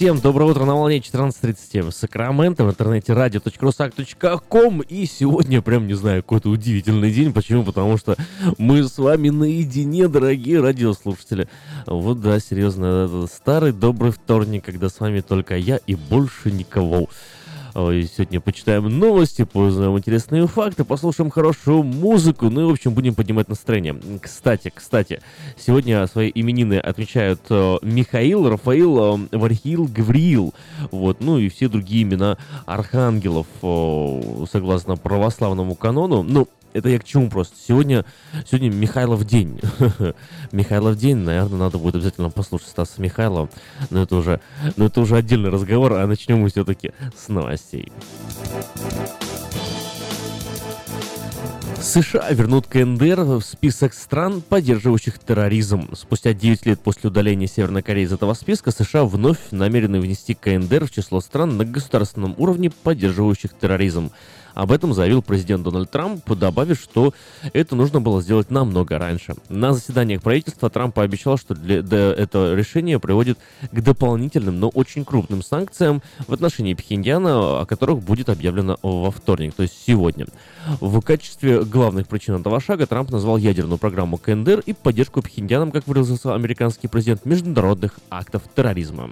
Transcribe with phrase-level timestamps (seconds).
[0.00, 5.92] Всем, доброе утро на волне 14.37 в Сакраменто, в интернете radio.rusak.com И сегодня прям, не
[5.92, 7.64] знаю, какой-то удивительный день, почему?
[7.64, 8.16] Потому что
[8.56, 11.50] мы с вами наедине, дорогие радиослушатели.
[11.84, 17.10] Вот да, серьезно, старый добрый вторник, когда с вами только я и больше никого
[17.72, 23.48] Сегодня почитаем новости, познаем интересные факты, послушаем хорошую музыку, ну и, в общем, будем поднимать
[23.48, 23.96] настроение.
[24.20, 25.20] Кстати, кстати,
[25.56, 30.54] сегодня свои именины отмечают э, Михаил, Рафаил, э, Вархил, Гавриил,
[30.90, 36.22] вот, ну и все другие имена архангелов, э, согласно православному канону.
[36.22, 37.56] Ну, это я к чему просто?
[37.66, 38.04] Сегодня,
[38.46, 39.60] сегодня Михайлов день.
[40.52, 43.48] Михайлов день, наверное, надо будет обязательно послушать Стаса Михайлова.
[43.90, 44.40] Но это уже,
[44.76, 47.92] но это уже отдельный разговор, а начнем мы все-таки с новостей.
[51.82, 55.94] США вернут КНДР в список стран, поддерживающих терроризм.
[55.96, 60.86] Спустя 9 лет после удаления Северной Кореи из этого списка, США вновь намерены внести КНДР
[60.86, 64.10] в число стран на государственном уровне, поддерживающих терроризм.
[64.54, 67.12] Об этом заявил президент Дональд Трамп, добавив, что
[67.52, 69.34] это нужно было сделать намного раньше.
[69.48, 73.38] На заседаниях правительства Трамп пообещал, что для, для это решение приводит
[73.70, 79.54] к дополнительным, но очень крупным санкциям в отношении Пхеньяна, о которых будет объявлено во вторник,
[79.54, 80.26] то есть сегодня.
[80.80, 85.86] В качестве главных причин этого шага Трамп назвал ядерную программу КНДР и поддержку Пхеньянам, как
[85.86, 89.10] выразился американский президент, международных актов терроризма.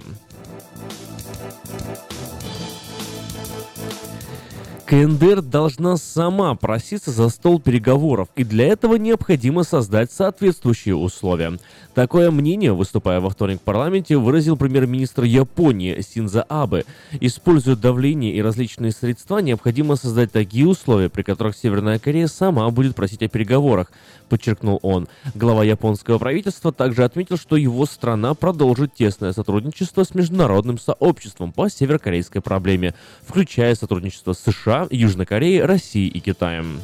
[4.89, 11.59] КНДР должна сама проситься за стол переговоров, и для этого необходимо создать соответствующие условия.
[11.93, 16.85] Такое мнение, выступая во вторник в парламенте, выразил премьер-министр Японии Синза Абе.
[17.21, 22.95] Используя давление и различные средства, необходимо создать такие условия, при которых Северная Корея сама будет
[22.95, 23.91] просить о переговорах,
[24.27, 25.07] подчеркнул он.
[25.35, 31.69] Глава японского правительства также отметил, что его страна продолжит тесное сотрудничество с международным сообществом по
[31.69, 32.95] северокорейской проблеме,
[33.27, 36.79] включая сотрудничество с США, Южной Кореей, Россией и Китаем.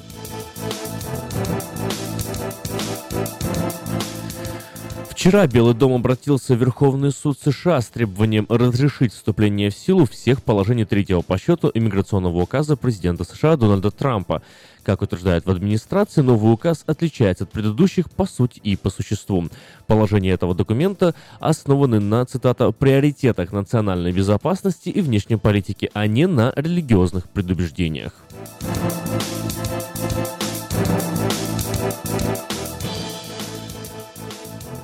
[5.25, 10.43] Вчера Белый дом обратился в Верховный суд США с требованием разрешить вступление в силу всех
[10.43, 14.43] положений третьего по счету иммиграционного указа президента США Дональда Трампа.
[14.85, 19.45] Как утверждают в администрации, новый указ отличается от предыдущих по сути и по существу.
[19.87, 26.53] Положения этого документа основаны на, цитата, «приоритетах национальной безопасности и внешней политики, а не на
[26.55, 28.13] религиозных предубеждениях».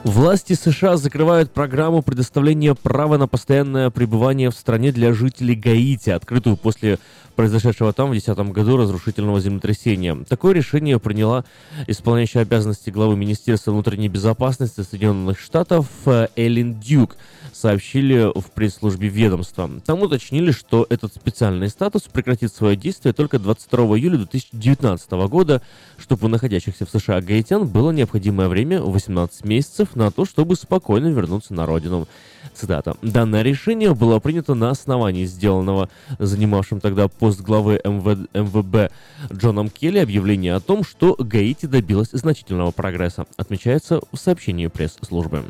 [0.04, 6.58] Власти США закрывают программу предоставления права на постоянное пребывание в стране для жителей Гаити, открытую
[6.58, 6.98] после
[7.36, 10.16] произошедшего там в 2010 году разрушительного землетрясения.
[10.28, 11.46] Такое решение приняла
[11.88, 17.18] исполняющая обязанности главы Министерства внутренней безопасности Соединенных Штатов э, Эллен Дюк
[17.54, 19.70] сообщили в пресс-службе ведомства.
[19.86, 25.62] Там уточнили, что этот специальный статус прекратит свое действие только 22 июля 2019 года,
[25.98, 31.08] чтобы у находящихся в США гаитян было необходимое время 18 месяцев на то, чтобы спокойно
[31.08, 32.08] вернуться на родину.
[32.54, 32.96] Цитата.
[33.02, 35.90] «Данное решение было принято на основании сделанного
[36.20, 38.28] занимавшим тогда пост главы МВ...
[38.34, 38.92] МВБ
[39.32, 45.44] Джоном Келли объявления о том, что Гаити добилась значительного прогресса», отмечается в сообщении пресс-службы.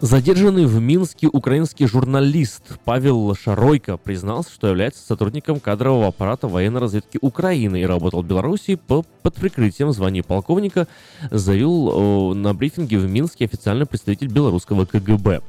[0.00, 7.18] Задержанный в Минске украинский журналист Павел Шаройко признался, что является сотрудником кадрового аппарата военной разведки
[7.20, 10.88] Украины и работал в Беларуси по, под прикрытием звания полковника,
[11.30, 15.42] заявил на брифинге в Минске официальный представитель белорусского КГБ.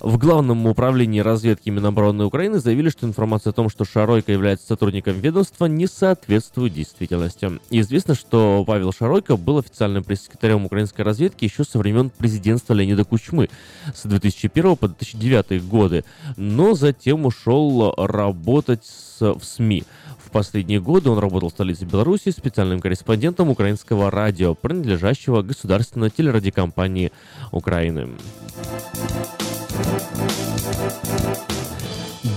[0.00, 5.20] В Главном управлении разведки Минобороны Украины заявили, что информация о том, что Шаройко является сотрудником
[5.20, 7.60] ведомства, не соответствует действительности.
[7.68, 13.50] Известно, что Павел Шаройко был официальным пресс-секретарем украинской разведки еще со времен президентства Леонида Кучмы
[13.94, 16.04] с 2001 по 2009 годы,
[16.38, 19.84] но затем ушел работать с, в СМИ.
[20.24, 27.12] В последние годы он работал в столице Беларуси специальным корреспондентом украинского радио, принадлежащего государственной телерадиокомпании
[27.52, 28.08] Украины.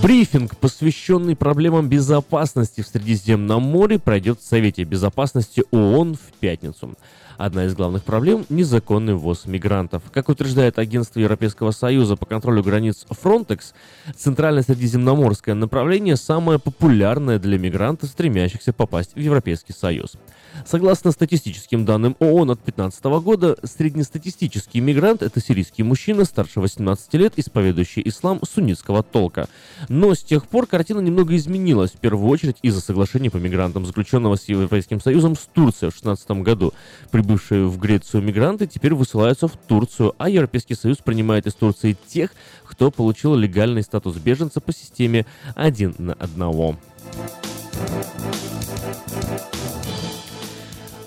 [0.02, 6.94] Брифинг, посвященный проблемам безопасности в Средиземном море, пройдет в Совете Безопасности ООН в пятницу.
[7.38, 10.02] Одна из главных проблем– незаконный ввоз мигрантов.
[10.12, 13.72] Как утверждает Агентство Европейского Союза по контролю границ Frontex,
[14.14, 20.16] центрально-средиземноморское направление самое популярное для мигрантов, стремящихся попасть в Европейский Союз.
[20.66, 27.34] Согласно статистическим данным ООН от 2015 года, среднестатистический мигрант– это сирийский мужчина старше 18 лет,
[27.36, 29.48] исповедующий ислам суннитского толка.
[29.88, 34.36] Но с тех пор картина немного изменилась, в первую очередь из-за соглашения по мигрантам, заключенного
[34.36, 36.72] с Европейским Союзом с Турцией в 2016 году.
[37.10, 42.30] Прибывшие в Грецию мигранты теперь высылаются в Турцию, а Европейский Союз принимает из Турции тех,
[42.64, 46.76] кто получил легальный статус беженца по системе один на одного.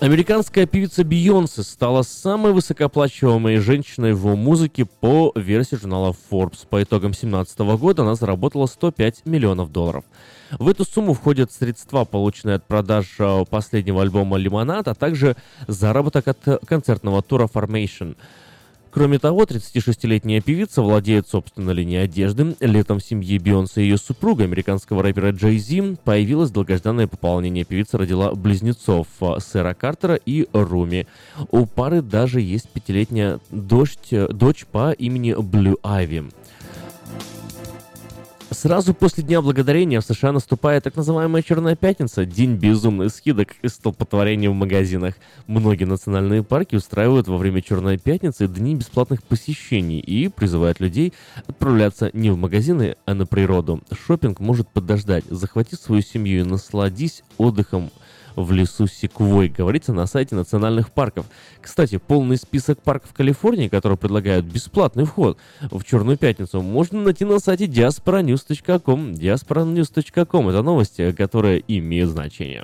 [0.08, 6.66] Американская певица Бейонсе стала самой высокооплачиваемой женщиной в музыке по версии журнала Forbes.
[6.66, 10.06] По итогам 2017 года она заработала 105 миллионов долларов.
[10.60, 15.36] В эту сумму входят средства, полученные от продаж э, последнего альбома «Лимонад», а также
[15.68, 18.16] заработок от концертного тура «Formation».
[18.98, 22.56] Кроме того, 36-летняя певица владеет собственной линией одежды.
[22.60, 27.64] Летом в семье Бейонсе и ее супруга, американского рэпера Джей Зи, появилось долгожданное пополнение.
[27.64, 31.06] Певица родила близнецов э, Сэра Картера и Руми.
[31.52, 36.32] У пары даже есть пятилетняя дочь, э, дочь по имени Блю Айви.
[38.50, 43.68] Сразу после Дня Благодарения в США наступает так называемая Черная Пятница, день безумных скидок и
[43.68, 45.16] столпотворения в магазинах.
[45.48, 51.14] Многие национальные парки устраивают во время Черной Пятницы дни бесплатных посещений и призывают людей
[51.46, 53.82] отправляться не в магазины, а на природу.
[53.92, 55.26] Шопинг может подождать.
[55.30, 57.92] Захвати свою семью и насладись отдыхом
[58.38, 61.26] в лесу Секвой, говорится на сайте национальных парков.
[61.60, 67.40] Кстати, полный список парков Калифорнии, которые предлагают бесплатный вход в Черную Пятницу, можно найти на
[67.40, 69.14] сайте diasporanews.com.
[69.14, 72.64] diasporanews.com– это новости, которые имеют значение.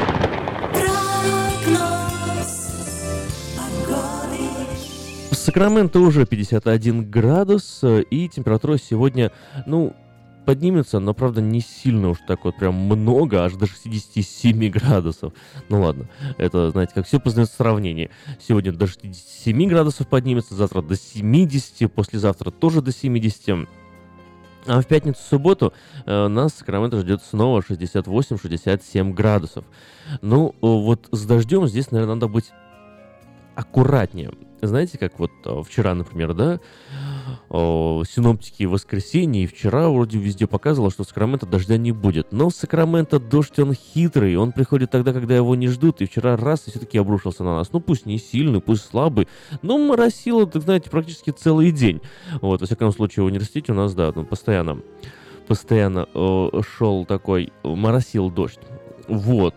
[5.41, 9.31] Сакраменто уже 51 градус, и температура сегодня,
[9.65, 9.95] ну,
[10.45, 15.33] поднимется, но, правда, не сильно уж так вот прям много, аж до 67 градусов.
[15.67, 16.07] Ну ладно,
[16.37, 18.11] это, знаете, как все познается в сравнении.
[18.39, 23.67] Сегодня до 67 градусов поднимется, завтра до 70, послезавтра тоже до 70.
[24.67, 25.73] А в пятницу-субботу
[26.05, 29.65] э, нас Сакраменто ждет снова 68-67 градусов.
[30.21, 32.51] Ну, вот с дождем здесь, наверное, надо быть
[33.55, 34.29] аккуратнее
[34.67, 36.59] знаете, как вот э, вчера, например, да,
[37.49, 42.31] синоптики в воскресенье и вчера вроде везде показывало, что в Сакраменто дождя не будет.
[42.31, 46.37] Но в Сакраменто дождь, он хитрый, он приходит тогда, когда его не ждут, и вчера
[46.37, 47.73] раз и все-таки обрушился на нас.
[47.73, 49.27] Ну, пусть не сильный, пусть слабый,
[49.61, 52.01] но моросило, так знаете, практически целый день.
[52.41, 54.79] Вот, во всяком случае, в университете у нас, да, ну, постоянно,
[55.47, 58.59] постоянно э, шел такой, моросил дождь.
[59.07, 59.55] Вот.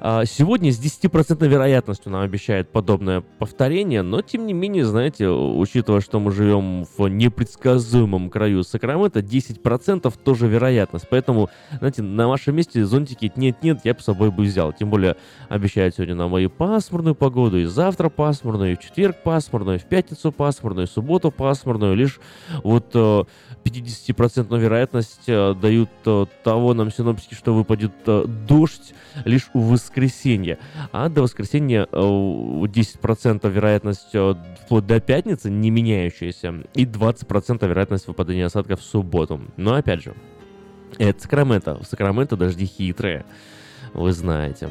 [0.00, 6.00] А, сегодня с 10% вероятностью нам обещает подобное повторение, но тем не менее, знаете, учитывая,
[6.00, 11.06] что мы живем в непредсказуемом краю Сакрамента, 10% тоже вероятность.
[11.10, 14.72] Поэтому, знаете, на вашем месте зонтики нет-нет, я бы с собой бы взял.
[14.72, 15.16] Тем более
[15.48, 19.84] обещают сегодня нам и пасмурную погоду, и завтра пасмурную, и в четверг пасмурную, и в
[19.84, 21.96] пятницу пасмурную, и в субботу пасмурную.
[21.96, 22.20] Лишь
[22.62, 23.26] вот 50%
[24.50, 27.92] э, вероятность э, дают э, того нам синоптики, что выпадет
[28.46, 30.58] дождь лишь у высоты воскресенье.
[30.92, 36.62] А до воскресенья 10% э, вероятность э, вплоть до пятницы не меняющаяся.
[36.74, 39.40] И 20% вероятность выпадения осадков в субботу.
[39.56, 40.14] Но опять же,
[40.98, 41.76] это Сакраменто.
[41.76, 43.24] В Сакраменто дожди хитрые.
[43.94, 44.70] Вы знаете.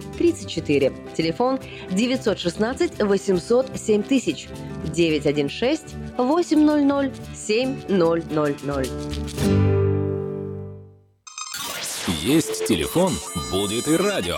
[0.17, 0.91] 34.
[1.15, 1.59] Телефон
[1.91, 4.49] 916 800 7000
[4.95, 8.89] 916 800 7000.
[12.23, 13.13] Есть телефон,
[13.51, 14.37] будет и радио.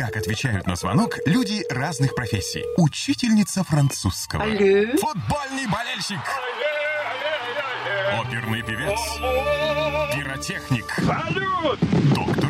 [0.00, 2.64] Как отвечают на звонок люди разных профессий.
[2.78, 4.44] Учительница французского.
[4.44, 4.96] Алле.
[4.96, 6.16] Футбольный болельщик.
[6.16, 6.70] Алле,
[7.10, 8.26] алле, алле.
[8.26, 8.98] Оперный певец.
[9.18, 10.08] Алло.
[10.14, 10.90] Пиротехник.
[11.04, 11.78] Салют!
[12.14, 12.49] Доктор.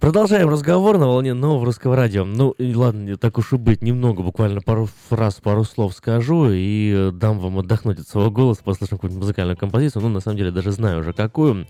[0.00, 2.24] Продолжаем разговор на волне нового русского радио.
[2.24, 6.90] Ну, и ладно, так уж и быть, немного, буквально пару фраз, пару слов скажу и
[6.90, 10.00] э, дам вам отдохнуть от своего голоса, послушаем какую-нибудь музыкальную композицию.
[10.00, 11.66] Ну, на самом деле, даже знаю уже какую.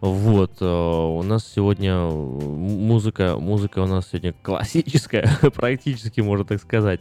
[0.00, 7.00] Вот, э, у нас сегодня музыка, музыка у нас сегодня классическая, практически, можно так сказать.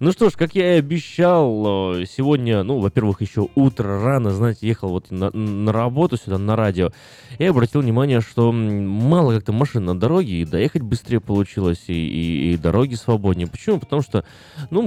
[0.00, 4.68] Ну что ж, как я и обещал, э, сегодня, ну, во-первых, еще утро рано, знаете,
[4.68, 6.90] ехал вот на, на работу сюда, на радио,
[7.38, 12.52] и обратил внимание, что мало как-то машин на дороге, и доехать быстрее получилось, и, и,
[12.52, 13.48] и дороги свободнее.
[13.48, 13.80] Почему?
[13.80, 14.24] Потому что,
[14.70, 14.84] ну,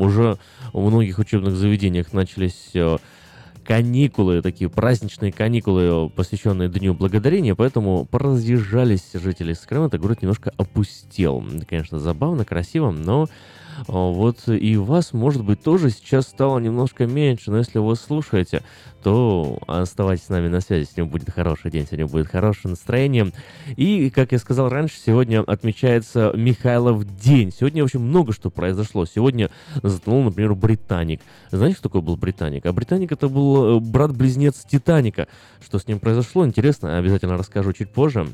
[0.00, 0.38] уже
[0.72, 2.98] у многих учебных заведениях начались э,
[3.64, 11.42] каникулы, такие праздничные каникулы, посвященные Дню Благодарения, поэтому поразъезжались жители Сакрамента, город немножко опустел.
[11.68, 13.28] Конечно, забавно, красиво, но
[13.86, 18.62] вот и вас, может быть, тоже сейчас стало немножко меньше, но если вы слушаете,
[19.02, 23.32] то оставайтесь с нами на связи, сегодня будет хороший день, сегодня будет хорошее настроение.
[23.76, 27.52] И, как я сказал раньше, сегодня отмечается Михайлов день.
[27.52, 29.04] Сегодня очень много что произошло.
[29.04, 29.50] Сегодня
[29.82, 31.20] затонул, например, Британик.
[31.50, 32.64] Знаете, что такое был Британик?
[32.64, 35.28] А Британик это был э, брат-близнец Титаника.
[35.62, 38.26] Что с ним произошло, интересно, обязательно расскажу чуть позже.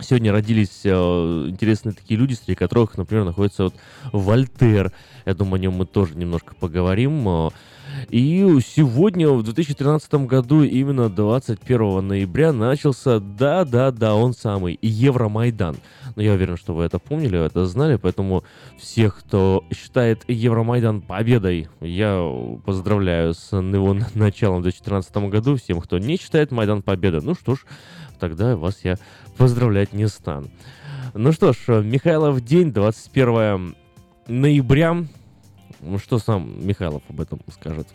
[0.00, 3.74] Сегодня родились э, интересные такие люди, среди которых, например, находится вот
[4.12, 4.92] Вольтер.
[5.24, 7.28] Я думаю, о нем мы тоже немножко поговорим.
[7.28, 7.50] Э,
[8.10, 15.76] и сегодня, в 2013 году, именно 21 ноября, начался, да-да-да, он самый, Евромайдан.
[16.16, 18.42] Но я уверен, что вы это помнили, это знали, поэтому
[18.78, 22.20] всех, кто считает Евромайдан победой, я
[22.64, 25.56] поздравляю с его началом в 2014 году.
[25.56, 27.60] Всем, кто не считает Майдан победой, ну что ж,
[28.18, 28.96] тогда вас я
[29.36, 30.48] поздравлять не стану.
[31.14, 33.76] Ну что ж, Михайлов день, 21
[34.26, 35.04] ноября.
[36.02, 37.86] Что сам Михайлов об этом скажет?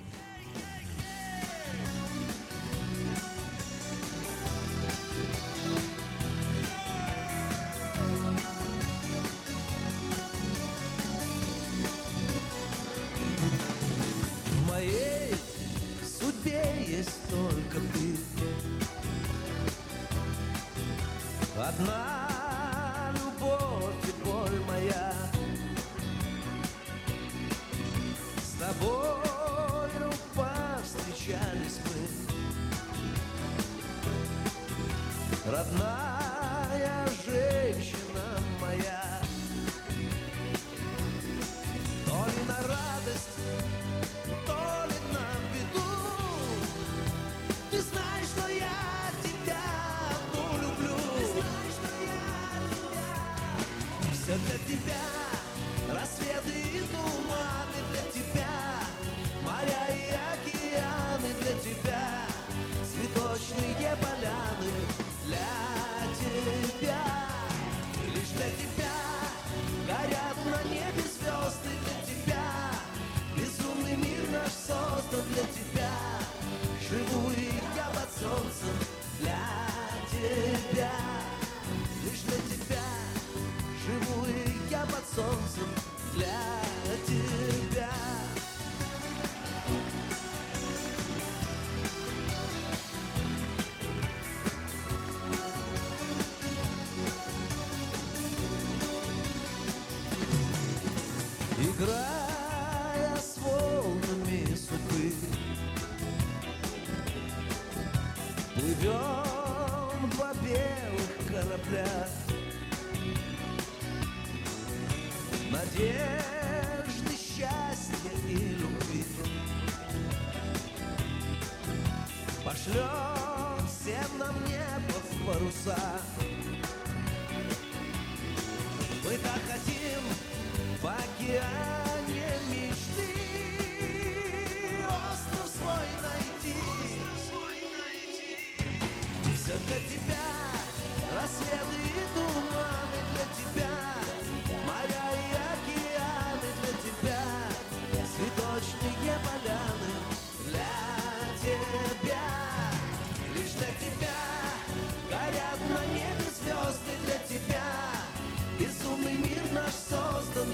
[122.69, 125.99] Пошлем всем нам небо в паруса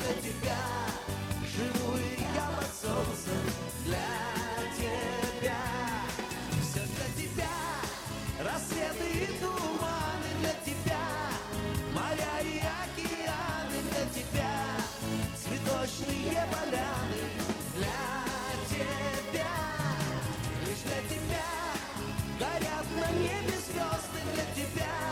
[0.05, 0.57] для тебя
[1.55, 3.41] Живу я под солнцем
[3.85, 3.97] для
[4.77, 5.57] тебя
[6.61, 7.55] Все для тебя
[8.39, 11.05] Рассветы и туманы для тебя
[11.93, 14.53] Моря и океаны для тебя
[15.35, 17.23] Цветочные поляны
[17.75, 18.03] для
[18.69, 19.53] тебя
[20.65, 21.45] Лишь для тебя
[22.39, 25.04] Горят на небе звезды для тебя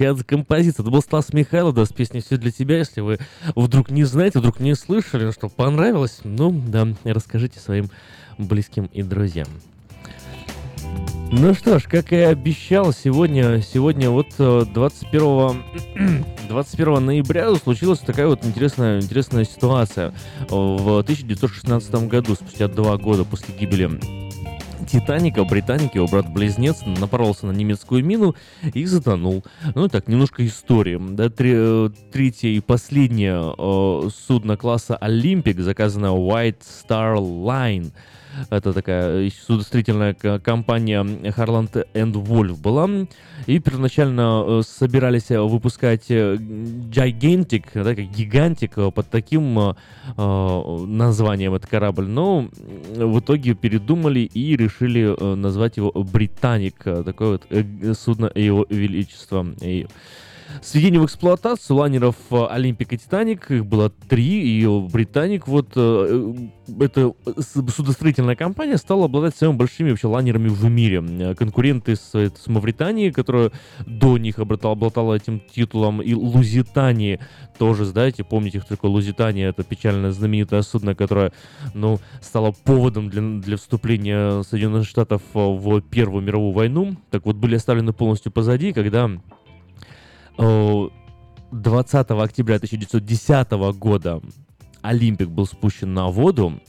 [0.00, 0.82] звучат композиции.
[0.82, 2.78] Это был Стас Михайлов, да, с песней «Все для тебя».
[2.78, 3.18] Если вы
[3.54, 7.90] вдруг не знаете, вдруг не слышали, что понравилось, ну, да, расскажите своим
[8.38, 9.46] близким и друзьям.
[11.32, 15.62] Ну что ж, как и обещал, сегодня, сегодня вот э, 21,
[16.48, 20.12] 21 ноября случилась такая вот интересная, интересная ситуация.
[20.48, 24.29] В 1916 году, спустя два года после гибели
[24.88, 28.34] Титаника, британики, его брат-близнец, напоролся на немецкую мину
[28.74, 29.44] и затонул.
[29.74, 30.98] Ну так, немножко истории.
[31.14, 37.92] Да, три- э, третье и последнее э, судно класса Олимпик, заказанное White Star Line,
[38.48, 42.88] это такая э, судостроительная компания Harland and Wolff была.
[43.50, 49.74] И первоначально э, собирались э, выпускать э, Gigantic, да, как гигантик, э, под таким э,
[50.16, 52.06] э, названием этот корабль.
[52.06, 52.48] Но
[52.96, 56.76] м, в итоге передумали и решили э, назвать его Британик.
[56.84, 59.44] э, Такое вот э, судно его величества.
[59.60, 59.88] И
[60.62, 65.72] с введением в эксплуатацию лайнеров э, Олимпик и Титаник, их было три, и Британик, вот
[65.76, 66.34] э,
[66.68, 71.34] э, эта судостроительная компания стала обладать самыми большими вообще лайнерами в мире.
[71.34, 73.52] Конкуренты с, с Мавританией, которая
[73.86, 77.20] до них обладала, обладала этим титулом, и Лузитании
[77.58, 81.32] тоже, знаете, помните, кто такой Лузитания, это печально знаменитое судно, которое,
[81.74, 86.96] ну, стало поводом для, для вступления Соединенных Штатов в Первую мировую войну.
[87.10, 89.10] Так вот, были оставлены полностью позади, когда
[90.40, 94.22] 20 октября 1910 года
[94.80, 96.60] Олимпик был спущен на воду.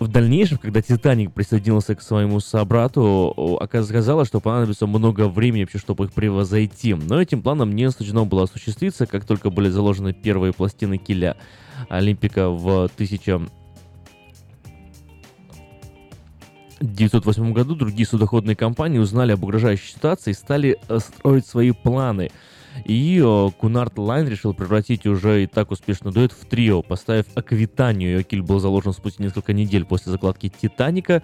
[0.00, 6.06] В дальнейшем, когда Титаник присоединился к своему собрату, оказалось, что понадобится много времени вообще, чтобы
[6.06, 6.94] их превозойти.
[6.94, 11.36] Но этим планом не суждено было осуществиться, как только были заложены первые пластины киля
[11.88, 13.42] Олимпика в 1000
[16.82, 22.30] 1908 году другие судоходные компании узнали об угрожающей ситуации и стали э, строить свои планы.
[22.84, 28.12] И э, Кунард Лайн решил превратить уже и так успешный дуэт в трио, поставив Аквитанию.
[28.12, 31.22] Ее киль был заложен спустя несколько недель после закладки Титаника.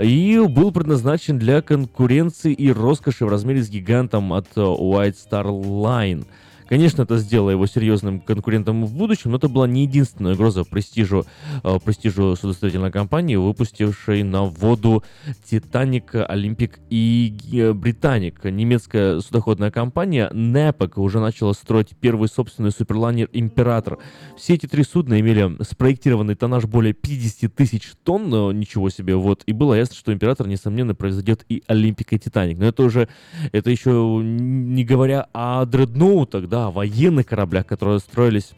[0.00, 5.46] И был предназначен для конкуренции и роскоши в размере с гигантом от э, White Star
[5.46, 6.26] Line.
[6.68, 11.24] Конечно, это сделало его серьезным конкурентом в будущем, но это была не единственная угроза престижу,
[11.62, 15.04] э, престижу судостроительной компании, выпустившей на воду
[15.48, 18.42] Титаник, Олимпик и э, Британик.
[18.44, 23.98] Немецкая судоходная компания Непек уже начала строить первый собственный суперлайнер Император.
[24.36, 29.44] Все эти три судна имели спроектированный тоннаж более 50 тысяч тонн, но ничего себе, вот.
[29.46, 32.58] И было ясно, что Император, несомненно, произойдет и Олимпик, и Титаник.
[32.58, 33.08] Но это уже,
[33.52, 38.52] это еще не говоря о дредноутах, да, о военных кораблях, которые строились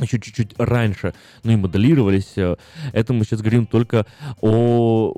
[0.00, 2.32] еще чуть-чуть раньше, ну и моделировались.
[2.36, 2.56] э,
[2.92, 4.06] Это мы сейчас говорим только
[4.40, 5.12] о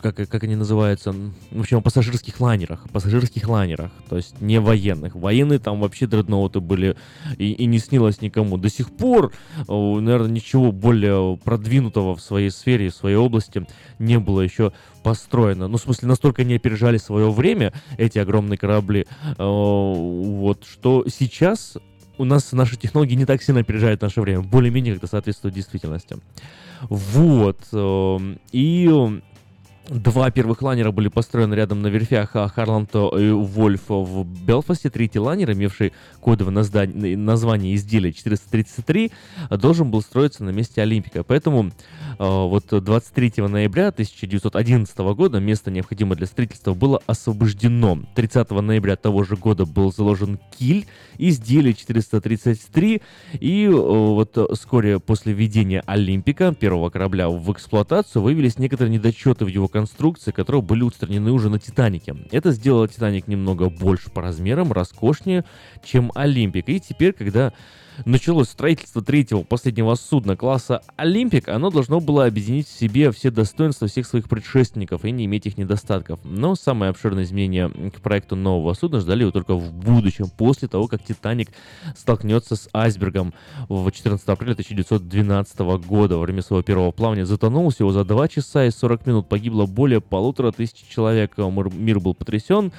[0.00, 1.12] как, как они называются,
[1.50, 5.14] в общем, о пассажирских лайнерах, пассажирских лайнерах, то есть не военных.
[5.14, 6.96] Военные там вообще дредноуты были,
[7.36, 8.56] и, и не снилось никому.
[8.56, 9.32] До сих пор,
[9.66, 13.66] наверное, ничего более продвинутого в своей сфере, в своей области
[13.98, 15.68] не было еще построено.
[15.68, 19.06] Ну, в смысле, настолько не опережали свое время эти огромные корабли,
[19.38, 21.76] вот, что сейчас
[22.18, 26.16] у нас наши технологии не так сильно опережают наше время, более-менее как-то соответствуют действительности.
[26.82, 27.58] Вот,
[28.52, 29.20] и
[29.88, 34.90] Два первых лайнера были построены рядом на верфях а, Харланд и Вольф в Белфасте.
[34.90, 39.10] Третий лайнер, имевший кодовое название изделия 433,
[39.50, 41.24] должен был строиться на месте Олимпика.
[41.24, 41.70] Поэтому э,
[42.18, 48.00] вот 23 ноября 1911 года место, необходимое для строительства, было освобождено.
[48.14, 53.00] 30 ноября того же года был заложен киль изделия 433,
[53.40, 59.48] и э, вот вскоре после введения Олимпика, первого корабля, в эксплуатацию, выявились некоторые недочеты в
[59.48, 62.16] его конструкции, которые были устранены уже на Титанике.
[62.32, 65.44] Это сделало Титаник немного больше по размерам, роскошнее,
[65.84, 66.68] чем Олимпик.
[66.68, 67.52] И теперь, когда
[68.04, 73.88] началось строительство третьего последнего судна класса «Олимпик», оно должно было объединить в себе все достоинства
[73.88, 76.20] всех своих предшественников и не иметь их недостатков.
[76.24, 80.86] Но самые обширные изменения к проекту нового судна ждали его только в будущем, после того,
[80.86, 81.50] как «Титаник»
[81.96, 83.34] столкнется с айсбергом
[83.68, 86.16] в 14 апреля 1912 года.
[86.16, 89.28] Во время своего первого плавания затонул всего за 2 часа и 40 минут.
[89.28, 91.36] Погибло более полутора тысяч человек.
[91.36, 92.72] Мир был потрясен.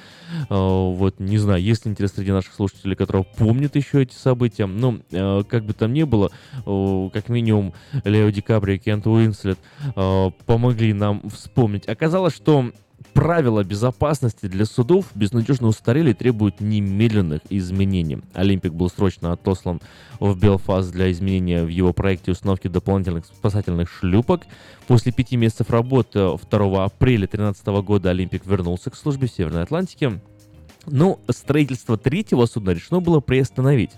[0.48, 4.66] Вот, не знаю, есть ли интерес среди наших слушателей, которые помнят еще эти события.
[4.66, 6.30] Но Э, как бы там ни было,
[6.64, 9.58] как минимум Лео Ди Каприо и Кент Уинслет
[9.96, 11.88] э, помогли нам вспомнить.
[11.88, 12.70] Оказалось, что
[13.12, 18.22] правила безопасности для судов безнадежно устарели и требуют немедленных изменений.
[18.34, 19.80] Олимпик был срочно отослан
[20.20, 24.42] в Белфаст для изменения в его проекте установки дополнительных спасательных шлюпок.
[24.86, 30.20] После пяти месяцев работы 2 апреля 2013 года Олимпик вернулся к службе в Северной Атлантике
[30.86, 33.90] но строительство третьего судна решено было приостановить,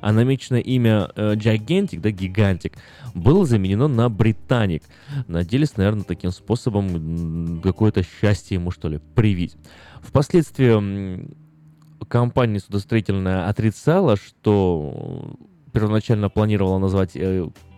[0.00, 2.74] а намеченное имя э, Gigantic, да, Гигантик,
[3.14, 4.82] было заменено на Британик.
[5.26, 9.56] Надеялись, наверное, таким способом какое-то счастье ему, что ли, привить.
[10.02, 11.28] Впоследствии
[12.08, 15.36] компания судостроительная отрицала, что
[15.72, 17.16] первоначально планировала назвать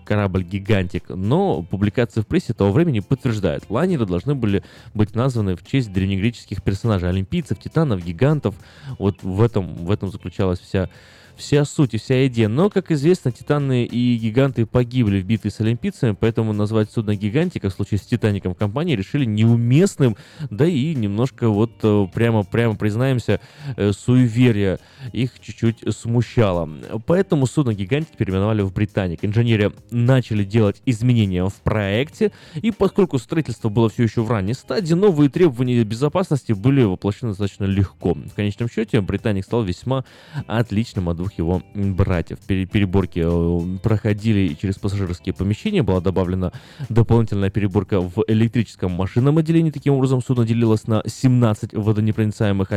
[0.02, 4.62] э, корабль «Гигантик», но публикации в прессе того времени подтверждают, лайнеры должны были
[4.94, 8.54] быть названы в честь древнегреческих персонажей, олимпийцев, титанов, гигантов.
[8.98, 10.88] Вот в этом, в этом заключалась вся
[11.36, 12.48] вся суть и вся идея.
[12.48, 17.70] Но, как известно, Титаны и Гиганты погибли в битве с Олимпийцами, поэтому назвать судно Гигантика
[17.70, 20.16] в случае с Титаником компании решили неуместным,
[20.50, 23.40] да и немножко вот э, прямо, прямо признаемся,
[23.76, 24.78] э, суеверие
[25.12, 26.68] их чуть-чуть смущало.
[27.06, 29.24] Поэтому судно Гигантик переименовали в Британик.
[29.24, 34.94] Инженеры начали делать изменения в проекте, и поскольку строительство было все еще в ранней стадии,
[34.94, 38.14] новые требования безопасности были воплощены достаточно легко.
[38.14, 40.04] В конечном счете, Британик стал весьма
[40.46, 42.38] отличным от двух его братьев.
[42.46, 46.52] Переборки э, проходили через пассажирские помещения, была добавлена
[46.88, 49.70] дополнительная переборка в электрическом машинном отделении.
[49.70, 52.72] Таким образом, судно делилось на 17 водонепроницаемых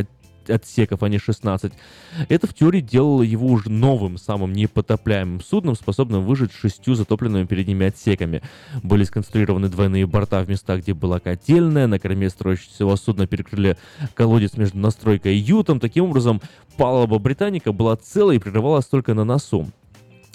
[0.49, 1.73] отсеков, а не 16.
[2.29, 7.87] Это в теории делало его уже новым, самым непотопляемым судном, способным выжить шестью затопленными передними
[7.87, 8.41] отсеками.
[8.83, 13.77] Были сконструированы двойные борта в местах, где была котельная, на корме строящегося судна перекрыли
[14.13, 15.79] колодец между настройкой и ютом.
[15.79, 16.41] Таким образом,
[16.77, 19.67] палуба Британика была целой и прерывалась только на носу.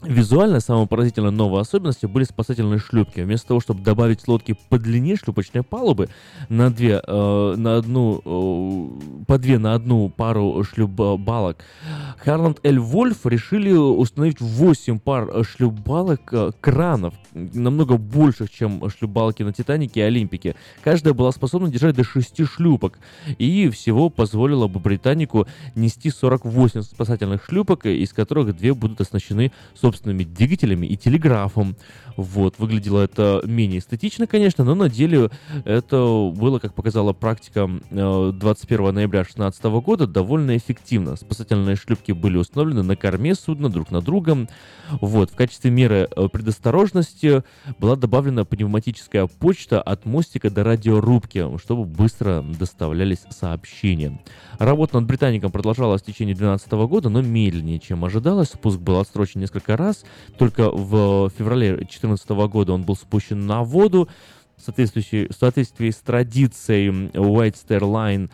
[0.02, 3.20] Визуально самой поразительной новой особенностью были спасательные шлюпки.
[3.20, 6.08] Вместо того, чтобы добавить лодки по длине шлюпочной палубы
[6.48, 11.58] на две, э, на одну, э, по две на одну пару шлюпбалок,
[12.16, 19.52] Харланд Эль Вольф решили установить 8 пар шлюпбалок э, кранов, намного больших, чем шлюпбалки на
[19.52, 20.56] Титанике и Олимпике.
[20.82, 22.98] Каждая была способна держать до 6 шлюпок,
[23.36, 29.89] и всего позволило бы Британику нести 48 спасательных шлюпок, из которых две будут оснащены собственными
[29.90, 31.76] собственными двигателями и телеграфом.
[32.16, 35.31] Вот, выглядело это менее эстетично, конечно, но на деле
[35.64, 41.16] это было, как показала практика 21 э, ноября 2016 года, довольно эффективно.
[41.16, 44.46] Спасательные шлюпки были установлены на корме судна друг на друга.
[45.00, 47.42] Вот, в качестве меры э, предосторожности
[47.79, 54.20] была добавлена пневматическая почта от мостика до радиорубки, чтобы быстро доставлялись сообщения.
[54.59, 58.48] Работа над Британиком продолжалась в течение 2012 года, но медленнее, чем ожидалось.
[58.48, 60.05] Спуск был отсрочен несколько раз.
[60.38, 64.09] Только в феврале 2014 года он был спущен на воду.
[64.57, 68.31] В соответствии, в соответствии с традицией White Star Line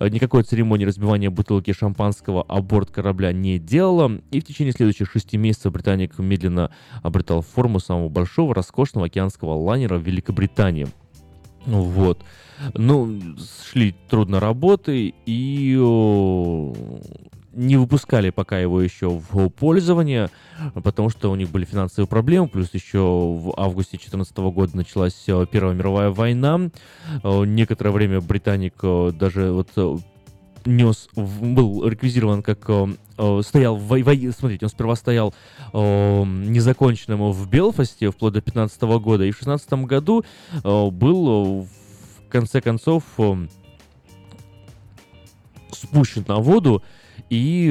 [0.00, 5.08] э, никакой церемонии разбивания бутылки шампанского о борт корабля не делала, и в течение следующих
[5.12, 6.72] шести месяцев Британик медленно
[7.04, 10.88] обретал форму самого большого, роскошного океанского лайнера в Великобритании.
[11.64, 12.24] Вот.
[12.74, 13.20] Ну,
[13.70, 15.76] шли трудно работы, и
[17.58, 20.30] не выпускали пока его еще в пользование,
[20.74, 25.44] потому что у них были финансовые проблемы, плюс еще в августе 2014 года началась э,
[25.50, 26.70] Первая мировая война.
[27.24, 30.04] Э, некоторое время Британик э, даже вот
[30.64, 32.70] нес, был реквизирован как
[33.42, 35.34] стоял в войне, смотрите, он сперва стоял
[35.72, 40.24] э, незаконченным в Белфасте вплоть до 15 года, и в 16 году
[40.62, 43.02] был в конце концов
[45.72, 46.82] спущен на воду
[47.30, 47.70] и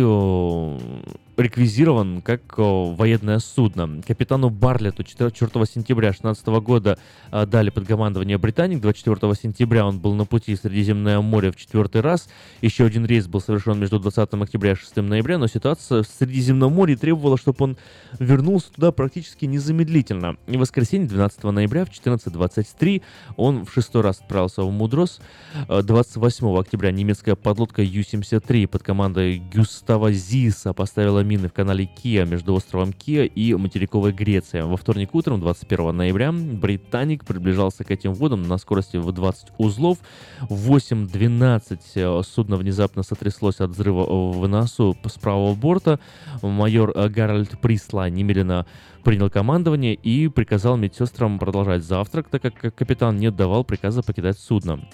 [1.38, 4.02] реквизирован как э, военное судно.
[4.06, 6.98] Капитану Барлету 4 сентября 2016 года
[7.32, 8.82] э, дали под командование «Британик».
[8.82, 12.28] 24 сентября он был на пути в Средиземное море в четвертый раз.
[12.62, 16.74] Еще один рейс был совершен между 20 октября и 6 ноября, но ситуация в Средиземном
[16.74, 17.78] море требовала, чтобы он
[18.20, 20.38] вернулся туда практически незамедлительно.
[20.48, 23.04] И в воскресенье 12 ноября в 14.23
[23.36, 25.20] он в шестой раз отправился в Мудрос.
[25.68, 32.54] 28 октября немецкая подлодка Ю-73 под командой Гюстава Зиса поставила мины в канале Кия между
[32.54, 34.64] островом Кия и материковой Грецией.
[34.64, 40.00] Во вторник утром, 21 ноября, «Британик» приближался к этим водам на скорости в 20 узлов.
[40.42, 46.00] В 8.12 э, судно внезапно сотряслось от взрыва в носу с правого борта.
[46.42, 48.66] Майор э, Гарольд Присла немедленно
[49.04, 54.88] принял командование и приказал медсестрам продолжать завтрак, так как капитан не отдавал приказа покидать судно.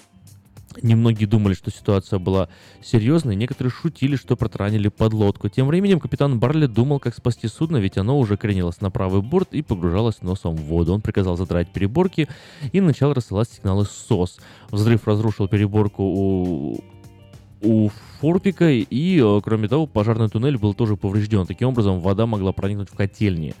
[0.82, 2.48] Немногие думали, что ситуация была
[2.82, 5.48] серьезной, некоторые шутили, что протаранили подлодку.
[5.48, 9.52] Тем временем капитан Барли думал, как спасти судно, ведь оно уже кренилось на правый борт
[9.52, 10.94] и погружалось носом в воду.
[10.94, 12.28] Он приказал задрать переборки
[12.72, 14.38] и начал рассылать сигналы СОС.
[14.70, 16.84] Взрыв разрушил переборку у
[17.64, 21.46] у Форпика, и, э, кроме того, пожарный туннель был тоже поврежден.
[21.46, 23.54] Таким образом, вода могла проникнуть в котельни.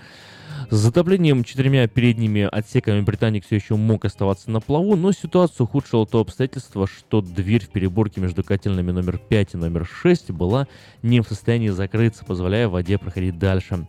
[0.70, 6.06] С затоплением четырьмя передними отсеками «Британик» все еще мог оставаться на плаву, но ситуацию ухудшило
[6.06, 10.66] то обстоятельство, что дверь в переборке между котельными номер 5 и номер 6 была
[11.02, 13.86] не в состоянии закрыться, позволяя воде проходить дальше.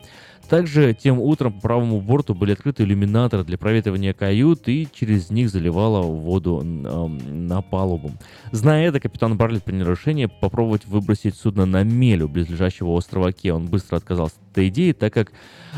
[0.50, 5.50] Также тем утром по правому борту были открыты иллюминаторы для проветривания кают, и через них
[5.50, 8.12] заливало воду на палубу.
[8.52, 13.54] Зная это, капитан Барлет принял решение попробовать выбросить судно на мель у близлежащего острова Ке.
[13.54, 15.32] Он быстро отказался от этой идеи, так как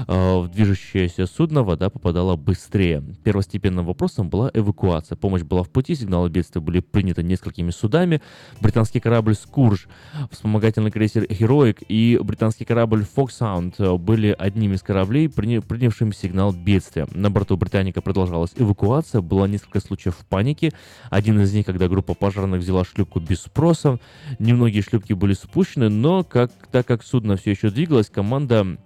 [0.08, 3.01] э, в движущееся судно вода попадала быстрее.
[3.23, 5.15] Первостепенным вопросом была эвакуация.
[5.15, 8.21] Помощь была в пути, сигналы бедствия были приняты несколькими судами.
[8.60, 9.88] Британский корабль «Скурж»,
[10.30, 17.08] вспомогательный крейсер «Героик» и британский корабль «Фоксаунд» были одними одним из кораблей, принявшим сигнал бедствия.
[17.13, 20.74] На борту «Британика» продолжалась эвакуация, было несколько случаев паники.
[21.12, 24.00] Один из них, когда группа пожарных взяла шлюпку без спроса.
[24.39, 28.78] Немногие шлюпки были спущены, но как, так как судно все еще двигалось, команда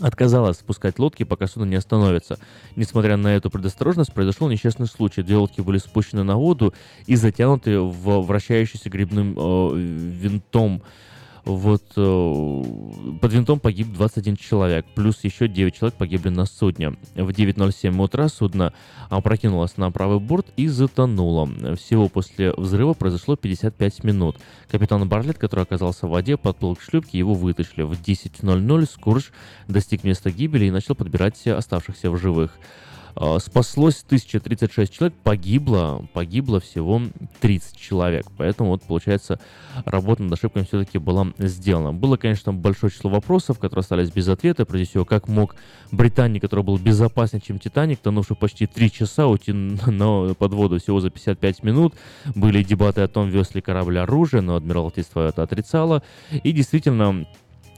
[0.00, 2.38] отказалась спускать лодки, пока судно не остановится.
[2.74, 5.22] Несмотря на эту предосторожность, произошел несчастный случай.
[5.22, 6.72] Две лодки были спущены на воду
[7.06, 10.82] и затянуты в вращающийся грибным э, винтом
[11.44, 12.62] вот э,
[13.20, 16.90] под винтом погиб 21 человек, плюс еще 9 человек погибли на судне.
[17.14, 18.72] В 9.07 утра судно
[19.08, 21.48] опрокинулось на правый борт и затонуло.
[21.76, 24.36] Всего после взрыва произошло 55 минут.
[24.70, 27.82] Капитан Барлет, который оказался в воде, подплыл к шлюпке, его вытащили.
[27.82, 29.32] В 10.00 Скурж
[29.66, 32.56] достиг места гибели и начал подбирать оставшихся в живых.
[33.14, 37.02] А, спаслось 1036 человек, погибло, погибло всего
[37.40, 38.26] 30 человек.
[38.36, 39.38] Поэтому вот, получается,
[39.84, 41.92] работа над ошибками все-таки была сделана.
[41.92, 44.64] Было, конечно, большое число вопросов, которые остались без ответа.
[44.64, 45.56] Прежде всего, как мог
[45.90, 49.52] Британия, который был безопаснее, чем Титаник, тонувший почти 3 часа, уйти
[49.86, 51.94] на, под воду всего за 55 минут.
[52.34, 56.02] Были дебаты о том, вез ли корабль оружие, но Адмиралтейство это отрицало.
[56.30, 57.26] И действительно,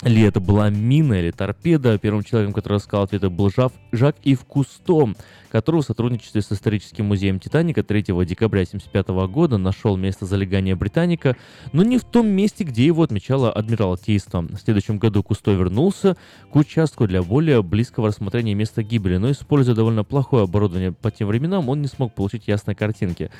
[0.02, 1.98] ли это была мина или торпеда.
[1.98, 5.14] Первым человеком, который рассказал ответы, был Жак, Жак Ив Кусто,
[5.50, 11.36] который в сотрудничестве с историческим музеем Титаника 3 декабря 1975 года нашел место залегания Британика,
[11.72, 14.42] но не в том месте, где его отмечало Адмиралтейство.
[14.42, 16.16] В следующем году Кусто вернулся
[16.50, 21.28] к участку для более близкого рассмотрения места гибели, но используя довольно плохое оборудование по тем
[21.28, 23.30] временам, он не смог получить ясной картинки.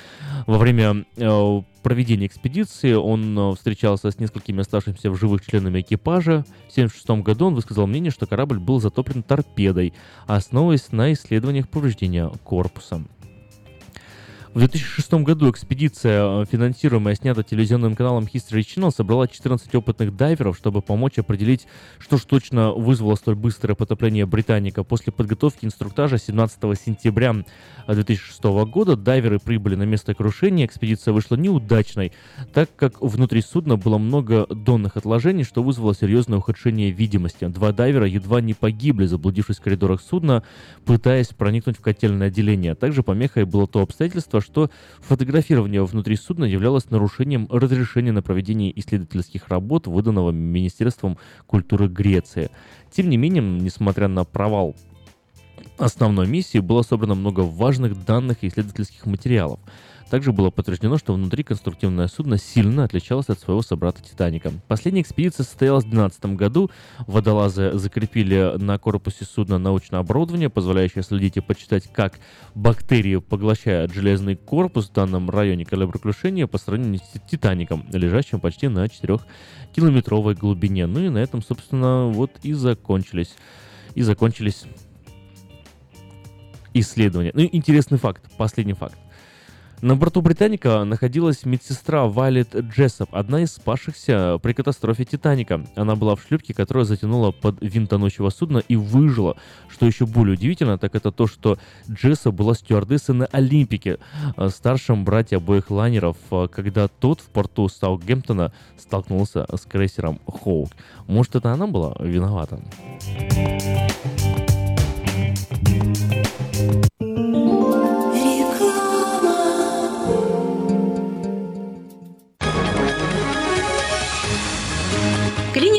[0.47, 6.44] Во время э, проведения экспедиции он э, встречался с несколькими оставшимися в живых членами экипажа.
[6.68, 9.92] В 1976 году он высказал мнение, что корабль был затоплен торпедой,
[10.27, 13.05] основываясь на исследованиях повреждения корпуса.
[14.55, 20.57] В 2006 году экспедиция, э, финансируемая снята телевизионным каналом History Channel, собрала 14 опытных дайверов,
[20.57, 21.67] чтобы помочь определить,
[21.99, 24.85] что ж точно вызвало столь быстрое потопление Британика.
[24.85, 27.35] После подготовки инструктажа 17 сентября
[27.88, 30.67] 2006 года дайверы прибыли на место крушения.
[30.67, 32.12] Экспедиция вышла неудачной,
[32.53, 37.45] так как внутри судна было много донных отложений, что вызвало серьезное ухудшение видимости.
[37.47, 40.45] Два дайвера едва не погибли, заблудившись в коридорах судна,
[40.85, 42.77] пытаясь проникнуть в котельное отделение.
[42.77, 49.49] Также помехой было то обстоятельство, что фотографирование внутри судна являлось нарушением разрешения на проведение исследовательских
[49.49, 52.51] работ, выданного Министерством культуры Греции.
[52.93, 54.77] Тем не менее, несмотря на провал
[55.79, 59.59] основной миссии было собрано много важных данных и исследовательских материалов.
[60.14, 64.53] Также было подтверждено, что внутри конструктивное судно сильно отличалось от своего собрата «Титаника».
[64.68, 66.70] Последняя экспедиция состоялась в 2012 году.
[67.09, 72.20] Водолазы закрепили на корпусе судна научное оборудование, позволяющее следить и почитать, как
[72.55, 78.85] бактерии поглощают железный корпус в данном районе кораблекрушения по сравнению с «Титаником», лежащим почти на
[78.85, 80.87] 4-километровой глубине.
[80.87, 83.35] Ну и на этом, собственно, вот и закончились.
[83.96, 84.62] И закончились
[86.72, 87.33] исследования.
[87.35, 88.96] Ну, интересный факт, последний факт.
[89.83, 95.64] На борту «Британика» находилась медсестра Вайлет Джессоп, одна из спасшихся при катастрофе «Титаника».
[95.77, 99.37] Она была в шлюпке, которая затянула под винт тонущего судна и выжила.
[99.68, 101.58] Что еще более удивительно, так это то, что
[101.90, 103.98] Джессоп была стюардессой на Олимпике,
[104.37, 110.70] э, старшем брате обоих лайнеров, э, когда тот в порту Саутгемптона столкнулся с крейсером «Хоук».
[111.06, 112.60] Может, это она была виновата?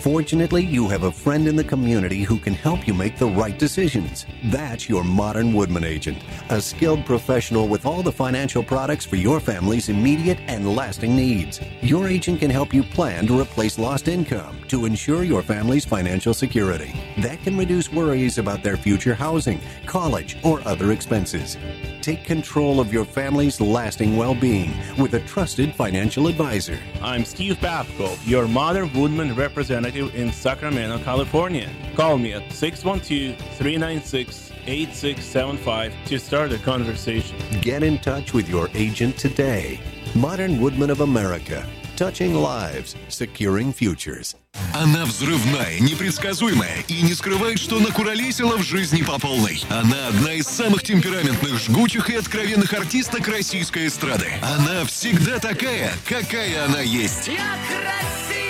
[0.00, 3.58] Fortunately, you have a friend in the community who can help you make the right
[3.58, 4.24] decisions.
[4.44, 9.40] That's your modern Woodman agent, a skilled professional with all the financial products for your
[9.40, 11.60] family's immediate and lasting needs.
[11.82, 16.32] Your agent can help you plan to replace lost income to ensure your family's financial
[16.32, 16.94] security.
[17.18, 21.58] That can reduce worries about their future housing, college, or other expenses.
[22.00, 26.78] Take control of your family's lasting well being with a trusted financial advisor.
[27.02, 31.68] I'm Steve Babko, your Modern Woodman representative in Sacramento, California.
[31.96, 37.36] Call me at 612 396 8675 to start a conversation.
[37.60, 39.80] Get in touch with your agent today.
[40.14, 41.66] Modern Woodman of America.
[41.96, 44.34] Touching lives, securing futures.
[44.72, 49.62] Она взрывная, непредсказуемая и не скрывает, что накуролесила в жизни по полной.
[49.68, 54.28] Она одна из самых темпераментных, жгучих и откровенных артисток российской эстрады.
[54.42, 57.28] Она всегда такая, какая она есть.
[57.28, 58.49] Я красивая!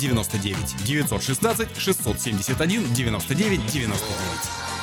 [0.09, 4.81] 99 916 671 99 99.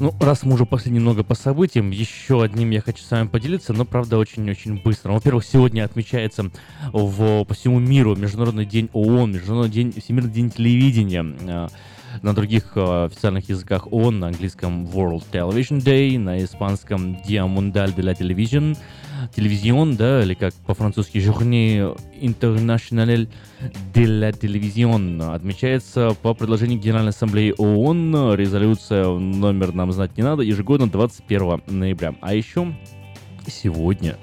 [0.00, 3.72] Ну, раз мы уже пошли немного по событиям, еще одним я хочу с вами поделиться,
[3.72, 5.12] но, правда, очень-очень быстро.
[5.12, 6.50] Во-первых, сегодня отмечается
[6.92, 11.24] в, по всему миру Международный день ООН, Международный день, Всемирный день телевидения.
[11.40, 11.68] э,
[12.22, 17.92] На других э, официальных языках ООН, на английском World Television Day, на испанском Dia Mundial
[17.94, 18.76] de la Television,
[19.34, 23.28] телевизион, да, или как по-французски Journée Internationale
[23.94, 30.42] de la Télévision, отмечается по предложению Генеральной Ассамблеи ООН, резолюция номер нам знать не надо,
[30.42, 32.14] ежегодно 21 ноября.
[32.20, 32.74] А еще
[33.46, 34.16] сегодня,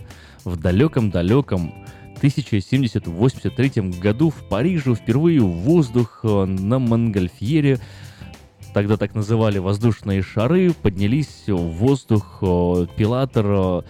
[0.43, 1.73] в далеком-далеком
[2.17, 7.79] 1783 году в Париже впервые в воздух на Монгольфьере
[8.75, 13.81] тогда так называли воздушные шары, поднялись в воздух э, пилатор э,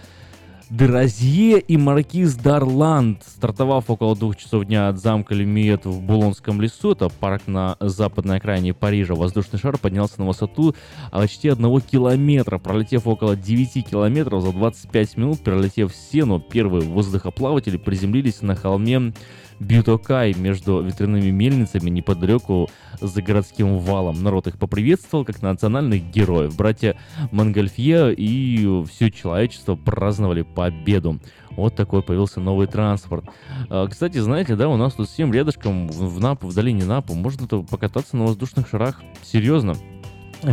[0.68, 6.90] Деразье и маркиз Дарланд, стартовав около двух часов дня от замка Люмиет в Булонском лесу,
[6.90, 10.74] это парк на западной окраине Парижа, воздушный шар поднялся на высоту
[11.12, 17.76] а, почти одного километра, пролетев около 9 километров за 25 минут, пролетев стену, первые воздухоплаватели
[17.76, 19.12] приземлились на холме
[19.58, 22.68] Бютокай между ветряными мельницами неподалеку
[23.00, 24.22] за городским валом.
[24.22, 26.56] Народ их поприветствовал как национальных героев.
[26.56, 26.96] Братья
[27.32, 31.20] Монгольфье и все человечество праздновали победу.
[31.50, 33.24] Вот такой появился новый транспорт.
[33.70, 37.46] А, Кстати, знаете, да, у нас тут всем рядышком в Напу, в долине Напу, можно
[37.46, 39.00] покататься на воздушных шарах.
[39.22, 39.74] Серьезно.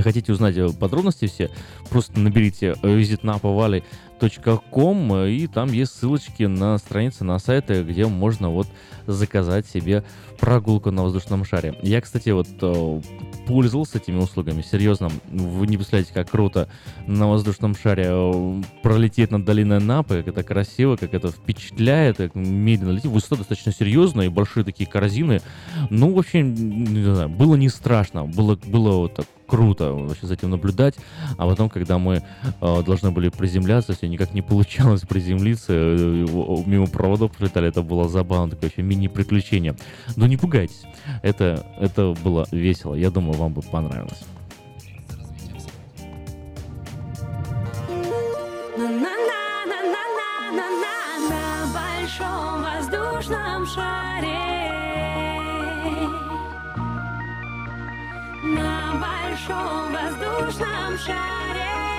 [0.02, 1.52] Хотите узнать э, подробности все,
[1.90, 8.68] просто наберите visitnapavalley.com э, и там есть ссылочки на страницы, на сайты, где можно вот
[9.06, 10.04] заказать себе
[10.40, 11.78] прогулку на воздушном шаре.
[11.82, 13.02] Я, кстати, вот э,
[13.48, 16.70] пользовался этими услугами, серьезно, вы не представляете, как круто
[17.08, 22.36] на воздушном шаре э, пролететь над долиной Напы, как это красиво, как это впечатляет, как
[22.36, 23.12] медленно летит.
[23.12, 25.42] Высота достаточно серьезная и большие такие корзины.
[25.90, 30.50] Ну, вообще, не знаю, было не страшно, было, было вот так круто вообще за этим
[30.50, 30.96] наблюдать.
[31.38, 32.24] А потом, когда мы
[32.60, 36.26] э, должны были приземляться, все никак не получалось приземлиться, э,
[36.66, 39.76] мимо проводов пролетали, это было забавно, такое вообще мини-приключение.
[40.16, 40.82] Но не пугайтесь,
[41.22, 44.24] это, это было весело, я думаю, вам бы понравилось.
[52.64, 54.44] Воздушном шаре.
[59.04, 61.93] Большом воздушном шаре.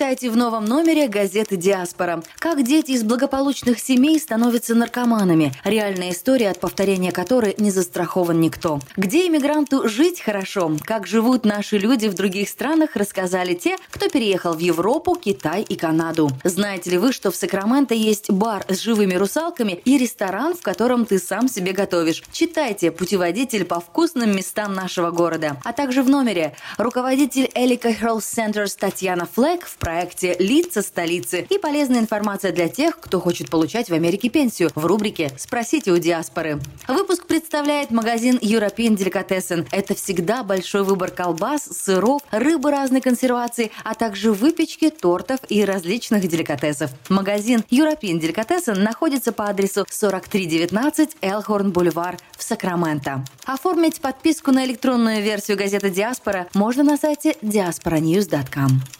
[0.00, 2.22] Читайте в новом номере газеты «Диаспора».
[2.38, 5.52] Как дети из благополучных семей становятся наркоманами.
[5.62, 8.80] Реальная история, от повторения которой не застрахован никто.
[8.96, 10.74] Где иммигранту жить хорошо?
[10.84, 15.76] Как живут наши люди в других странах, рассказали те, кто переехал в Европу, Китай и
[15.76, 16.30] Канаду.
[16.44, 21.04] Знаете ли вы, что в Сакраменто есть бар с живыми русалками и ресторан, в котором
[21.04, 22.22] ты сам себе готовишь?
[22.32, 25.58] Читайте «Путеводитель по вкусным местам нашего города».
[25.62, 31.58] А также в номере руководитель Элика Health Centers Татьяна Флэк в проекте «Лица столицы» и
[31.58, 36.60] полезная информация для тех, кто хочет получать в Америке пенсию в рубрике «Спросите у диаспоры».
[36.86, 39.66] Выпуск представляет магазин European Delicatessen.
[39.72, 46.28] Это всегда большой выбор колбас, сыров, рыбы разной консервации, а также выпечки, тортов и различных
[46.28, 46.92] деликатесов.
[47.08, 53.24] Магазин European Delicatessen находится по адресу 4319 Элхорн Бульвар в Сакраменто.
[53.44, 58.99] Оформить подписку на электронную версию газеты «Диаспора» можно на сайте diasporanews.com.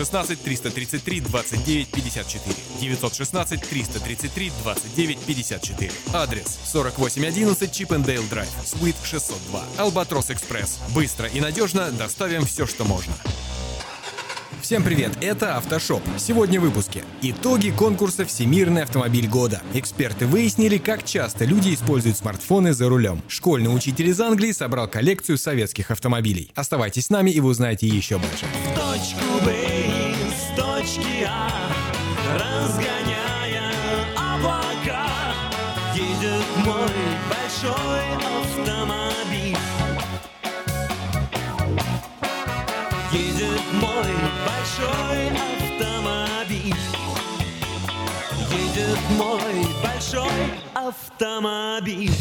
[0.00, 2.56] 916 333 29 54.
[2.80, 5.92] 916 333 29 54.
[6.14, 9.62] Адрес 4811 Чипендейл Драйв, Суит 602.
[9.76, 10.78] Албатрос Экспресс.
[10.94, 13.12] Быстро и надежно доставим все, что можно.
[14.62, 16.02] Всем привет, это Автошоп.
[16.18, 17.02] Сегодня в выпуске.
[17.22, 19.62] Итоги конкурса «Всемирный автомобиль года».
[19.72, 23.22] Эксперты выяснили, как часто люди используют смартфоны за рулем.
[23.26, 26.52] Школьный учитель из Англии собрал коллекцию советских автомобилей.
[26.54, 28.46] Оставайтесь с нами и вы узнаете еще больше.
[28.76, 29.69] точку Б
[30.80, 31.48] точки А,
[32.38, 33.70] разгоняя
[34.16, 35.06] облака,
[35.94, 36.96] едет мой
[37.28, 38.00] большой
[38.40, 39.56] автомобиль.
[43.12, 44.14] Едет мой
[44.46, 46.74] большой автомобиль.
[48.50, 50.30] Едет мой большой
[50.74, 52.16] автомобиль.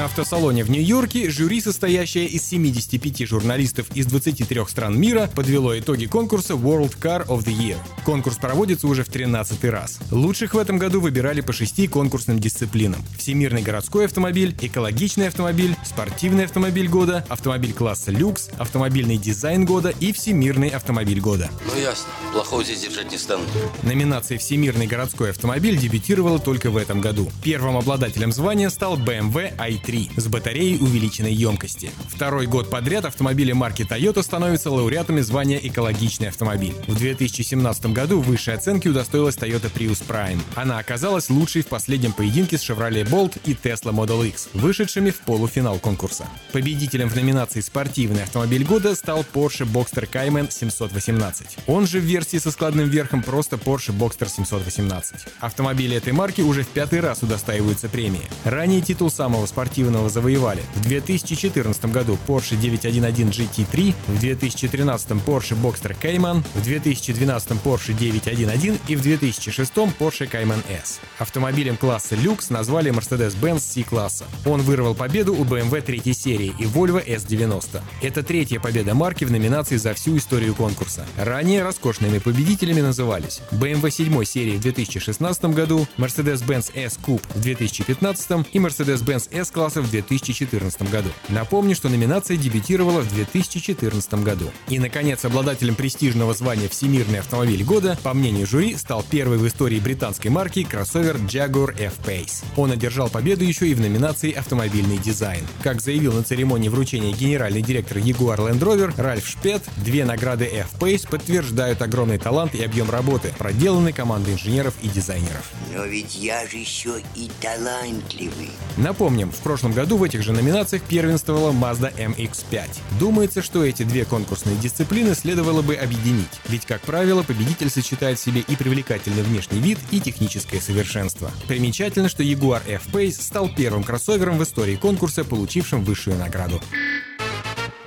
[0.00, 6.06] На автосалоне в Нью-Йорке жюри, состоящее из 75 журналистов из 23 стран мира, подвело итоги
[6.06, 7.76] конкурса World Car of the Year.
[8.06, 9.98] Конкурс проводится уже в 13 раз.
[10.10, 13.04] Лучших в этом году выбирали по шести конкурсным дисциплинам.
[13.18, 20.14] Всемирный городской автомобиль, экологичный автомобиль, спортивный автомобиль года, автомобиль класса люкс, автомобильный дизайн года и
[20.14, 21.50] всемирный автомобиль года.
[21.66, 23.44] Ну ясно, плохого здесь держать не стану.
[23.82, 27.30] Номинация «Всемирный городской автомобиль» дебютировала только в этом году.
[27.44, 31.90] Первым обладателем звания стал BMW i3 с батареей увеличенной емкости.
[32.08, 36.74] Второй год подряд автомобили марки Toyota становятся лауреатами звания «Экологичный автомобиль».
[36.86, 40.40] В 2017 году высшей оценки удостоилась Toyota Prius Prime.
[40.54, 45.20] Она оказалась лучшей в последнем поединке с Chevrolet Bolt и Tesla Model X, вышедшими в
[45.20, 46.26] полуфинал конкурса.
[46.52, 51.58] Победителем в номинации «Спортивный автомобиль года» стал Porsche Boxster Cayman 718.
[51.66, 55.26] Он же в версии со складным верхом просто Porsche Boxster 718.
[55.40, 58.22] Автомобили этой марки уже в пятый раз удостаиваются премии.
[58.44, 65.96] Ранее титул самого спортивного завоевали в 2014 году Porsche 911 GT3, в 2013 Porsche Boxster
[66.00, 71.00] Cayman, в 2012 Porsche 911 и в 2006 Porsche Cayman S.
[71.18, 74.24] Автомобилем класса люкс назвали Mercedes-Benz C-класса.
[74.44, 77.82] Он вырвал победу у BMW третьей серии и Volvo S90.
[78.02, 81.06] Это третья победа марки в номинации за всю историю конкурса.
[81.16, 88.58] Ранее роскошными победителями назывались BMW 7 серии в 2016 году, Mercedes-Benz S-Coupe в 2015 и
[88.58, 89.28] Mercedes-Benz
[89.70, 91.08] S-класса в 2014 году.
[91.28, 94.50] Напомню, что номинация дебютировала в 2014 году.
[94.68, 99.78] И, наконец, обладателем престижного звания «Всемирный автомобиль года», по мнению жюри, стал первый в истории
[99.78, 102.44] британской марки кроссовер Jaguar F-Pace.
[102.56, 105.46] Он одержал победу еще и в номинации «Автомобильный дизайн».
[105.62, 111.08] Как заявил на церемонии вручения генеральный директор Jaguar Land Rover Ральф Шпет, две награды F-Pace
[111.08, 115.50] подтверждают огромный талант и объем работы, проделанный командой инженеров и дизайнеров.
[115.74, 118.50] Но ведь я же еще и талантливый.
[118.76, 122.68] Напомним, в прошлом году в этих же номинациях первенствовала Mazda MX-5.
[122.98, 128.22] Думается, что эти две конкурсные дисциплины следовало бы объединить, ведь, как правило, победитель сочетает в
[128.22, 131.30] себе и привлекательный внешний вид, и техническое совершенство.
[131.46, 136.60] Примечательно, что Jaguar F-Pace стал первым кроссовером в истории конкурса, получившим высшую награду.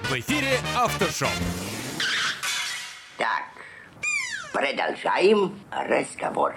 [0.03, 1.29] В эфире Автошоу.
[3.17, 3.45] Так,
[4.51, 6.55] продолжаем разговор.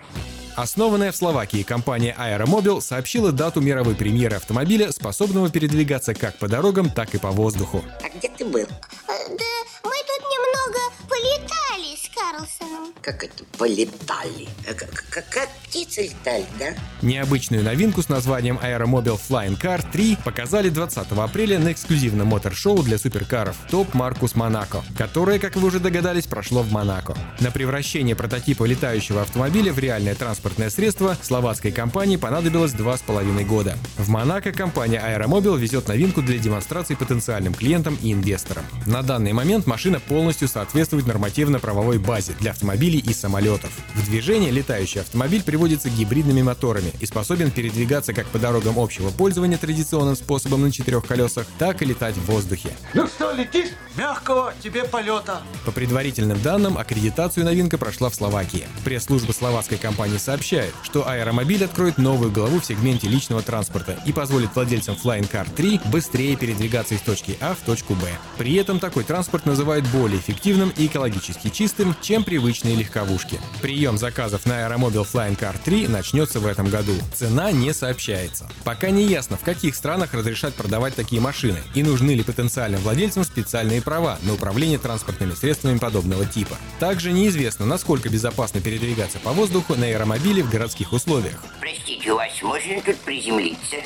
[0.57, 6.89] Основанная в Словакии компания Aeromobil сообщила дату мировой премьеры автомобиля, способного передвигаться как по дорогам,
[6.89, 7.85] так и по воздуху.
[8.03, 8.67] А где ты был?
[9.07, 9.45] Да
[9.85, 10.79] мы тут немного
[11.11, 12.93] полетали с Карлсоном.
[13.03, 14.49] Как это полетали?
[14.69, 16.75] А Как, как, как птицы летали, да?
[17.03, 22.97] Необычную новинку с названием Aeromobil Flying Car 3 показали 20 апреля на эксклюзивном мотор-шоу для
[22.97, 27.15] суперкаров Топ Маркус Монако, которое, как вы уже догадались, прошло в Монако.
[27.41, 33.45] На превращение прототипа летающего автомобиля в реальное транспортное средство словацкой компании понадобилось два с половиной
[33.45, 33.77] года.
[33.99, 38.65] В Монако компания Aeromobil везет новинку для демонстрации потенциальным клиентам и инвесторам.
[38.87, 43.71] На данный момент машина полностью соответствует нормативно-правовой базе для автомобилей и самолетов.
[43.95, 49.59] В движение летающий автомобиль приводится гибридными моторами и способен передвигаться как по дорогам общего пользования
[49.59, 52.71] традиционным способом на четырех колесах, так и летать в воздухе.
[52.95, 53.71] Ну что, летишь?
[53.97, 55.43] Мягкого тебе полета.
[55.65, 58.69] По предварительным данным, аккредитацию новинка прошла в Словакии.
[58.85, 64.55] Пресс-служба словацкой компании сообщает, что аэромобиль откроет новую главу в сегменте личного транспорта и позволит
[64.55, 68.07] владельцам Flying Car 3 быстрее передвигаться из точки А в точку Б.
[68.39, 73.39] При этом такой транспорт называют более эффективным и экологически чистым, чем привычные легковушки.
[73.63, 76.93] Прием заказов на аэромобиль Flying Car 3 начнется в этом году.
[77.15, 78.49] Цена не сообщается.
[78.65, 83.25] Пока не ясно, в каких странах разрешат продавать такие машины и нужны ли потенциальным владельцам
[83.25, 86.57] специальные права на управление транспортными средствами подобного типа.
[86.79, 91.43] Также неизвестно, насколько безопасно передвигаться по воздуху на аэромобиле в городских условиях.
[91.61, 93.77] Простите, у вас можно тут приземлиться?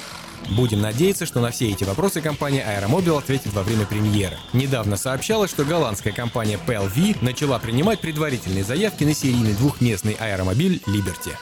[0.49, 4.37] Будем надеяться, что на все эти вопросы компания Aeromobil ответит во время премьеры.
[4.53, 11.35] Недавно сообщалось, что голландская компания PLV начала принимать предварительные заявки на серийный двухместный аэромобиль Liberty.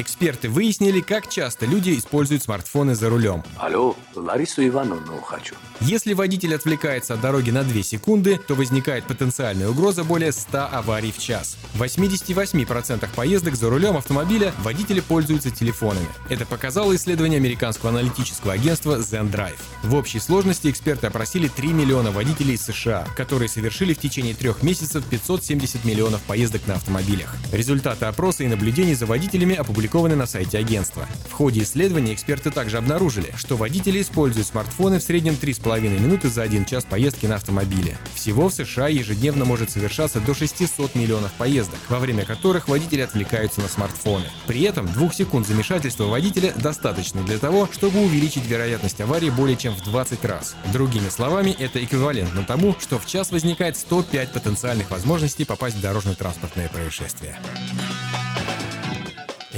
[0.00, 3.42] Эксперты выяснили, как часто люди используют смартфоны за рулем.
[3.56, 5.56] Алло, Ларису Ивановну хочу.
[5.80, 11.10] Если водитель отвлекается от дороги на 2 секунды, то возникает потенциальная угроза более 100 аварий
[11.10, 11.56] в час.
[11.74, 16.06] В 88% поездок за рулем автомобиля водители пользуются телефонами.
[16.28, 19.58] Это показало исследование американского аналитического агентства ZenDrive.
[19.82, 25.04] В общей сложности эксперты опросили 3 миллиона водителей США, которые совершили в течение трех месяцев
[25.10, 27.34] 570 миллионов поездок на автомобилях.
[27.50, 31.06] Результаты опроса и наблюдений за водителями опубликованы на сайте агентства.
[31.28, 36.42] В ходе исследования эксперты также обнаружили, что водители используют смартфоны в среднем 3,5 минуты за
[36.42, 37.96] один час поездки на автомобиле.
[38.14, 43.60] Всего в США ежедневно может совершаться до 600 миллионов поездок, во время которых водители отвлекаются
[43.60, 44.26] на смартфоны.
[44.46, 49.74] При этом двух секунд замешательства водителя достаточно для того, чтобы увеличить вероятность аварии более чем
[49.74, 50.54] в 20 раз.
[50.72, 56.68] Другими словами, это эквивалентно тому, что в час возникает 105 потенциальных возможностей попасть в дорожно-транспортное
[56.68, 57.38] происшествие.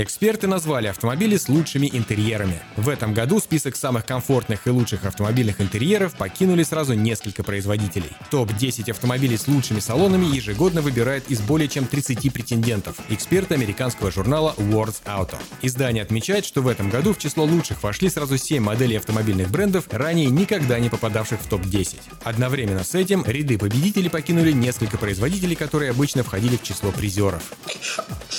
[0.00, 2.62] Эксперты назвали автомобили с лучшими интерьерами.
[2.74, 8.08] В этом году список самых комфортных и лучших автомобильных интерьеров покинули сразу несколько производителей.
[8.30, 14.54] Топ-10 автомобилей с лучшими салонами ежегодно выбирает из более чем 30 претендентов, эксперты американского журнала
[14.56, 15.36] Words Auto.
[15.60, 19.84] Издание отмечает, что в этом году в число лучших вошли сразу 7 моделей автомобильных брендов,
[19.90, 21.98] ранее никогда не попадавших в топ-10.
[22.24, 27.42] Одновременно с этим ряды победителей покинули несколько производителей, которые обычно входили в число призеров.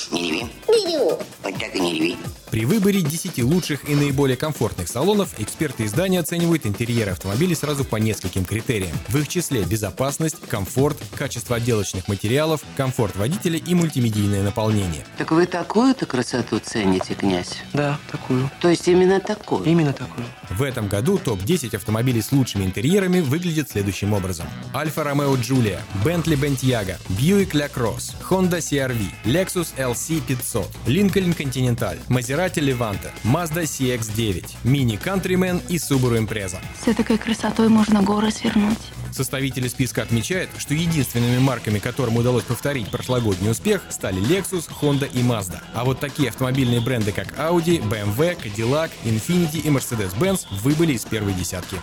[0.09, 0.49] Не
[0.85, 1.09] реву.
[1.43, 2.17] Вот так и не реви.
[2.51, 7.95] При выборе 10 лучших и наиболее комфортных салонов эксперты издания оценивают интерьеры автомобилей сразу по
[7.95, 8.91] нескольким критериям.
[9.07, 15.05] В их числе безопасность, комфорт, качество отделочных материалов, комфорт водителя и мультимедийное наполнение.
[15.17, 17.55] Так вы такую-то красоту цените, князь?
[17.71, 18.51] Да, такую.
[18.59, 19.63] То есть именно такую?
[19.63, 20.25] Именно такую.
[20.49, 24.47] В этом году топ-10 автомобилей с лучшими интерьерами выглядит следующим образом.
[24.75, 31.97] Альфа Ромео Джулия, Бентли Бентьяго, Бьюик Ля Кросс, Honda CR-V, Lexus LC 500, Lincoln Continental,
[32.09, 36.59] Maserati Levante, Mazda CX-9, Mini Countryman и Subaru Impreza.
[36.83, 38.79] С такой красотой можно горы свернуть.
[39.11, 45.21] Составители списка отмечают, что единственными марками, которым удалось повторить прошлогодний успех, стали Lexus, Honda и
[45.21, 45.59] Mazda.
[45.73, 51.33] А вот такие автомобильные бренды, как Audi, BMW, Cadillac, Infiniti и Mercedes-Benz выбыли из первой
[51.33, 51.77] десятки.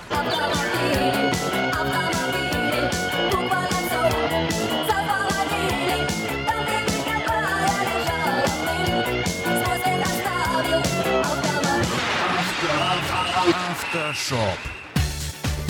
[14.09, 14.78] Автошоп.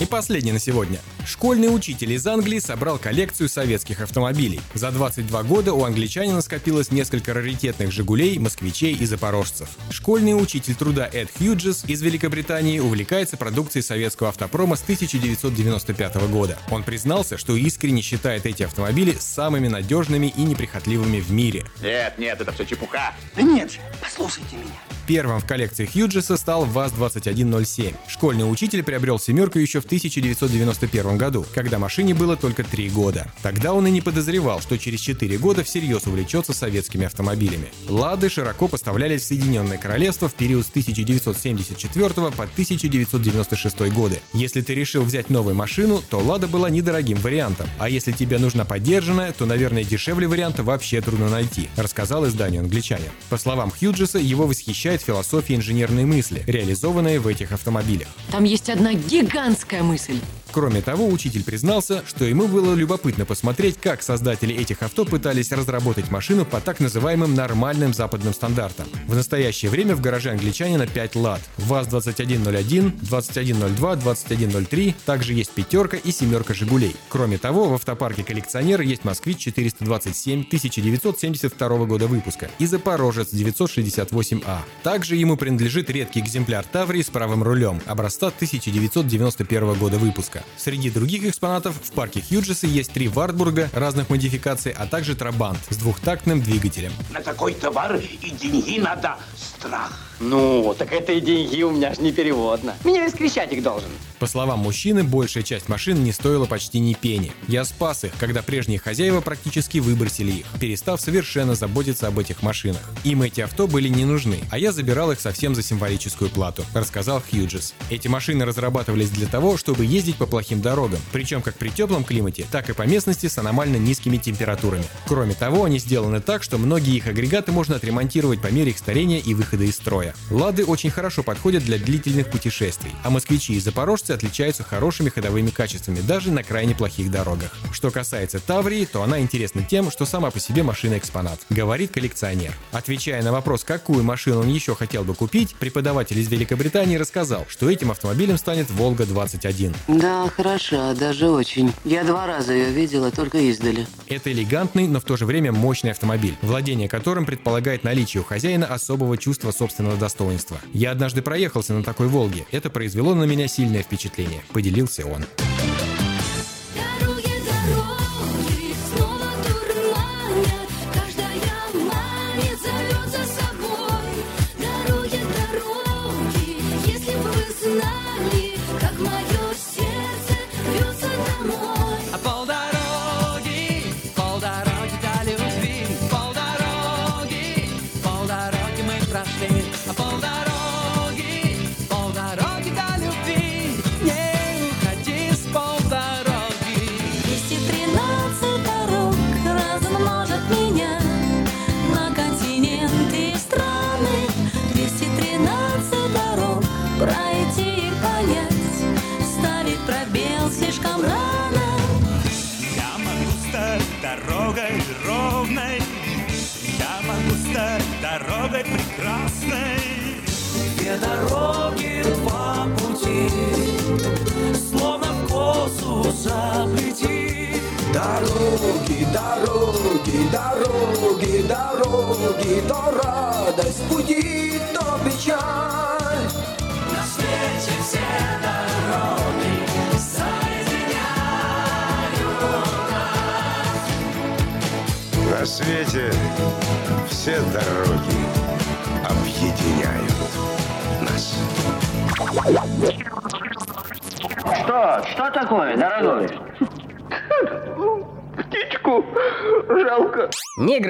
[0.01, 1.01] И последний на сегодня.
[1.26, 4.61] Школьный учитель из Англии собрал коллекцию советских автомобилей.
[4.72, 9.68] За 22 года у англичанина скопилось несколько раритетных «Жигулей», «Москвичей» и «Запорожцев».
[9.90, 16.57] Школьный учитель труда Эд Хьюджес из Великобритании увлекается продукцией советского автопрома с 1995 года.
[16.70, 21.64] Он признался, что искренне считает эти автомобили самыми надежными и неприхотливыми в мире.
[21.82, 23.14] Нет, нет, это все чепуха.
[23.34, 24.78] Да нет же, послушайте меня.
[25.09, 27.94] Первым в коллекции Хьюджеса стал ВАЗ-2107.
[28.09, 33.32] Школьный учитель приобрел «семерку» еще в 1991 году, когда машине было только три года.
[33.43, 37.68] Тогда он и не подозревал, что через 4 года всерьез увлечется советскими автомобилями.
[37.89, 44.20] «Лады» широко поставлялись в Соединенное Королевство в период с 1974 по 1996 годы.
[44.34, 47.68] Если ты решил взять новую машину, то «Лада» была недорогим вариантом.
[47.78, 53.11] А если тебе нужна поддержанная, то, наверное, дешевле варианта вообще трудно найти, рассказал изданию англичанин.
[53.30, 58.09] По словам Хьюджеса, его восхищает философия инженерной мысли, реализованная в этих автомобилях.
[58.30, 60.19] Там есть одна гигантская мысль.
[60.51, 66.11] Кроме того, учитель признался, что ему было любопытно посмотреть, как создатели этих авто пытались разработать
[66.11, 68.86] машину по так называемым нормальным западным стандартам.
[69.07, 71.40] В настоящее время в гараже англичанина 5 лад.
[71.59, 76.96] ВАЗ-2101, 2102, 2103, также есть пятерка и семерка «Жигулей».
[77.09, 84.59] Кроме того, в автопарке коллекционера есть «Москвич-427» 1972 года выпуска и «Запорожец» 968А.
[84.82, 90.38] Также ему принадлежит редкий экземпляр «Таврии» с правым рулем, образца 1991 года выпуска.
[90.57, 95.76] Среди других экспонатов в парке Хьюджеса есть три Вартбурга разных модификаций, а также Трабант с
[95.76, 96.93] двухтактным двигателем.
[97.11, 100.07] На такой товар и деньги надо страх.
[100.20, 102.74] Ну, так это и деньги у меня ж не переводно.
[102.84, 103.88] Меня весь Крещатик должен.
[104.18, 107.32] По словам мужчины, большая часть машин не стоила почти ни пени.
[107.46, 112.80] Я спас их, когда прежние хозяева практически выбросили их, перестав совершенно заботиться об этих машинах.
[113.04, 117.22] Им эти авто были не нужны, а я забирал их совсем за символическую плату, рассказал
[117.30, 117.74] Хьюджес.
[117.90, 122.44] Эти машины разрабатывались для того, чтобы ездить по плохим дорогам, причем как при теплом климате,
[122.50, 124.84] так и по местности с аномально низкими температурами.
[125.06, 129.18] Кроме того, они сделаны так, что многие их агрегаты можно отремонтировать по мере их старения
[129.18, 130.07] и выхода из строя.
[130.30, 136.00] Лады очень хорошо подходят для длительных путешествий, а москвичи и запорожцы отличаются хорошими ходовыми качествами
[136.00, 137.52] даже на крайне плохих дорогах.
[137.72, 142.52] Что касается Таврии, то она интересна тем, что сама по себе машина экспонат, говорит коллекционер.
[142.72, 147.70] Отвечая на вопрос, какую машину он еще хотел бы купить, преподаватель из Великобритании рассказал, что
[147.70, 149.74] этим автомобилем станет Волга-21.
[149.88, 151.72] Да, хороша, даже очень.
[151.84, 153.86] Я два раза ее видела, только издали.
[154.06, 158.66] Это элегантный, но в то же время мощный автомобиль, владение которым предполагает наличие у хозяина
[158.66, 160.59] особого чувства собственного достоинства.
[160.72, 162.46] Я однажды проехался на такой «Волге».
[162.51, 165.24] Это произвело на меня сильное впечатление, поделился он.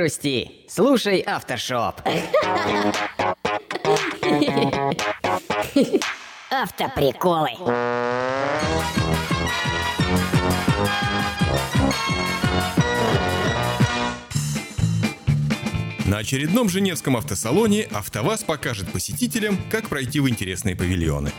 [0.09, 0.51] Грусти.
[0.69, 2.01] Слушай Авторшоп.
[6.51, 7.51] Автоприколы.
[16.07, 21.33] На очередном Женевском автосалоне АвтоВАЗ покажет посетителям, как пройти в интересные павильоны.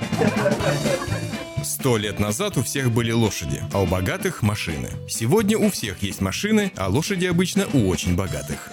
[1.79, 4.89] Сто лет назад у всех были лошади, а у богатых– машины.
[5.07, 8.67] Сегодня у всех есть машины, а лошади обычно у очень богатых.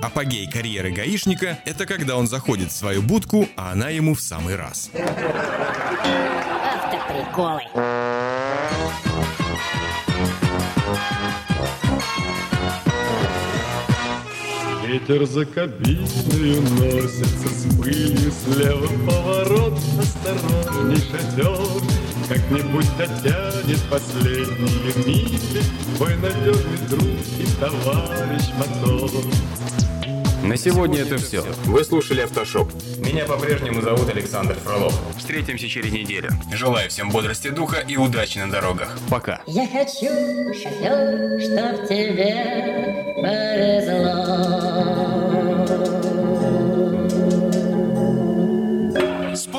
[0.00, 4.54] Апогей карьеры гаишника– это когда он заходит в свою будку, а она ему в самый
[4.54, 4.88] раз.
[6.84, 7.62] Автоприколы.
[14.94, 21.58] Ветер за кабиною носится с пылью Слева поворот, осторожней шатер
[22.28, 25.62] Как-нибудь дотянет последние мили
[25.96, 27.02] Твой надежный друг
[27.40, 29.10] и товарищ мотор
[30.44, 31.42] На сегодня это все.
[31.64, 32.70] Вы слушали «Автошоп».
[32.98, 34.94] Меня по-прежнему зовут Александр Фролов.
[35.18, 36.30] Встретимся через неделю.
[36.52, 38.96] Желаю всем бодрости духа и удачи на дорогах.
[39.10, 39.42] Пока.
[39.46, 42.63] Я хочу, шофер, чтоб тебе
[43.24, 44.93] but it's a long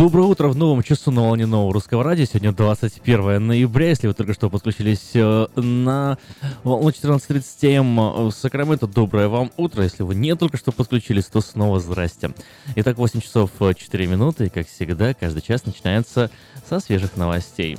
[0.00, 2.24] Доброе утро в новом часу на волне нового русского радио.
[2.24, 3.90] Сегодня 21 ноября.
[3.90, 6.16] Если вы только что подключились э, на
[6.64, 7.96] волну 14.30 м
[8.28, 9.82] в Сакраменто, доброе вам утро.
[9.82, 12.32] Если вы не только что подключились, то снова здрасте.
[12.76, 14.46] Итак, 8 часов 4 минуты.
[14.46, 16.30] И, как всегда, каждый час начинается
[16.66, 17.76] со свежих новостей.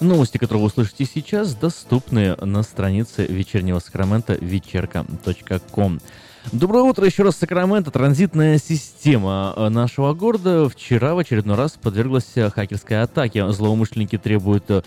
[0.00, 5.98] Новости, которые вы услышите сейчас, доступны на странице вечернего Сакрамента вечерка.ком.
[6.50, 7.92] Доброе утро еще раз, Сакраменто.
[7.92, 13.50] Транзитная система э, нашего города вчера в очередной раз подверглась э, хакерской атаке.
[13.52, 14.82] Злоумышленники требуют э,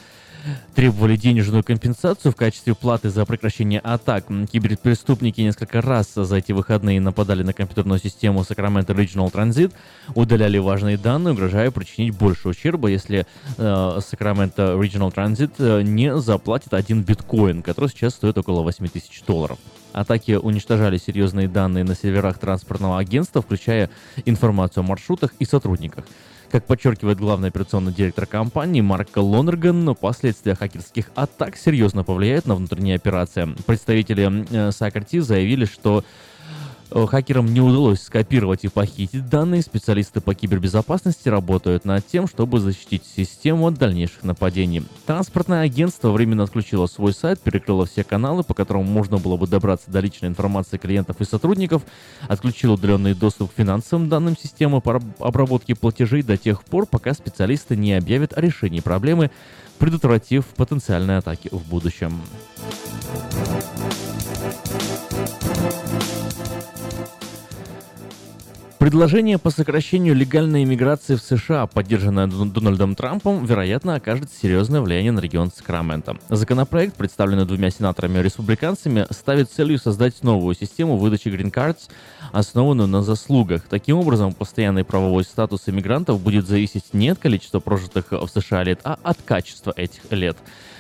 [0.75, 4.25] требовали денежную компенсацию в качестве платы за прекращение атак.
[4.51, 9.71] Киберпреступники несколько раз за эти выходные нападали на компьютерную систему Sacramento Regional Transit,
[10.13, 13.25] удаляли важные данные, угрожая причинить больше ущерба, если
[13.57, 19.57] э, Sacramento Regional Transit не заплатит один биткоин, который сейчас стоит около 8 тысяч долларов.
[19.95, 23.89] Атаки уничтожали серьезные данные на серверах транспортного агентства, включая
[24.25, 26.03] информацию о маршрутах и сотрудниках.
[26.51, 32.95] Как подчеркивает главный операционный директор компании Марк Лонерган, последствия хакерских атак серьезно повлияют на внутренние
[32.97, 33.47] операции.
[33.65, 36.03] Представители э, Сакарти заявили, что
[36.91, 39.61] хакерам не удалось скопировать и похитить данные.
[39.61, 44.83] Специалисты по кибербезопасности работают над тем, чтобы защитить систему от дальнейших нападений.
[45.05, 49.89] Транспортное агентство временно отключило свой сайт, перекрыло все каналы, по которым можно было бы добраться
[49.91, 51.83] до личной информации клиентов и сотрудников,
[52.27, 57.75] отключило удаленный доступ к финансовым данным системы по обработке платежей до тех пор, пока специалисты
[57.75, 59.31] не объявят о решении проблемы,
[59.79, 62.21] предотвратив потенциальные атаки в будущем.
[68.77, 75.21] Предложение по сокращению легальной иммиграции в США, поддержанное Дональдом Трампом, вероятно, окажет серьезное влияние на
[75.21, 76.17] регион Сакрамента.
[76.29, 81.87] Законопроект, представленный двумя сенаторами-республиканцами, ставит целью создать новую систему выдачи грин-картс,
[82.31, 83.63] основанную на заслугах.
[83.69, 88.79] Таким образом, постоянный правовой статус иммигрантов будет зависеть не от количества прожитых в США лет,
[88.83, 90.37] а от качества этих лет.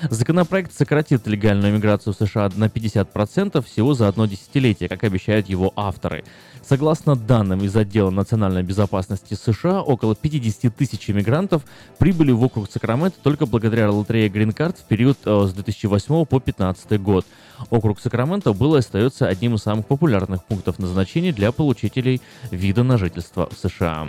[0.09, 5.71] Законопроект сократит легальную иммиграцию в США на 50% всего за одно десятилетие, как обещают его
[5.75, 6.23] авторы.
[6.67, 11.63] Согласно данным из отдела национальной безопасности США, около 50 тысяч иммигрантов
[11.99, 16.39] прибыли в округ Сакраменто только благодаря лотерее Green Card в период э, с 2008 по
[16.39, 17.25] 2015 год.
[17.69, 22.97] Округ Сакраменто был и остается одним из самых популярных пунктов назначения для получителей вида на
[22.97, 24.07] жительство в США.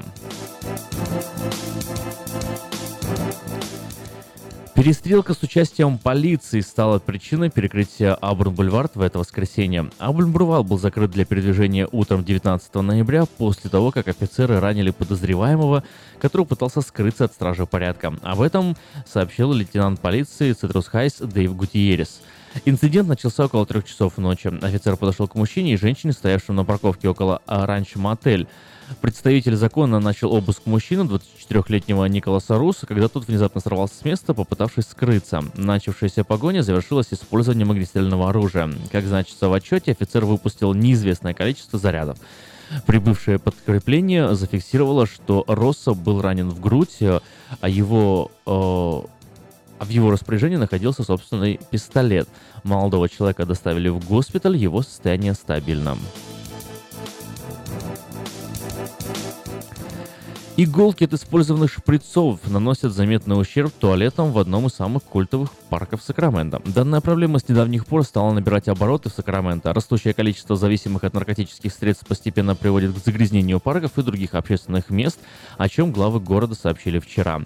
[4.77, 9.91] Перестрелка с участием полиции стала причиной перекрытия Абурн-Бульвард в это воскресенье.
[9.99, 15.83] Абурн-Бульвар был закрыт для передвижения утром 19 ноября после того, как офицеры ранили подозреваемого,
[16.21, 18.13] который пытался скрыться от стражи порядка.
[18.21, 18.77] Об этом
[19.07, 22.21] сообщил лейтенант полиции Цитрус Хайс Дэйв Гутиерес.
[22.65, 24.49] Инцидент начался около трех часов ночи.
[24.63, 28.49] Офицер подошел к мужчине и женщине, стоявшим на парковке около ранчо Мотель.
[29.01, 34.85] Представитель закона начал обыск мужчины, 24-летнего Николаса Руса, когда тот внезапно сорвался с места, попытавшись
[34.85, 35.45] скрыться.
[35.57, 38.71] Начавшаяся погоня завершилась использованием огнестрельного оружия.
[38.93, 42.19] Как значится в отчете, офицер выпустил неизвестное количество зарядов.
[42.87, 46.99] Прибывшее подкрепление зафиксировало, что Росса был ранен в грудь,
[47.61, 49.16] а его э,
[49.79, 52.29] а в его распоряжении находился собственный пистолет.
[52.65, 55.97] Молодого человека доставили в госпиталь, его состояние стабильно.
[60.59, 66.61] Иголки от использованных шприцов наносят заметный ущерб туалетам в одном из самых культовых парков Сакрамента.
[66.65, 69.73] Данная проблема с недавних пор стала набирать обороты в Сакраменто.
[69.73, 75.19] Растущее количество зависимых от наркотических средств постепенно приводит к загрязнению парков и других общественных мест,
[75.59, 77.41] о чем главы города сообщили вчера.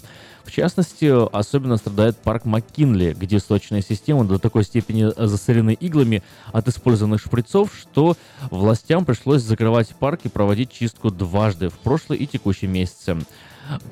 [0.45, 1.07] В частности,
[1.37, 7.73] особенно страдает парк Маккинли, где сточные системы до такой степени засорены иглами от использованных шприцов,
[7.79, 8.17] что
[8.51, 13.19] властям пришлось закрывать парк и проводить чистку дважды в прошлый и текущий месяце.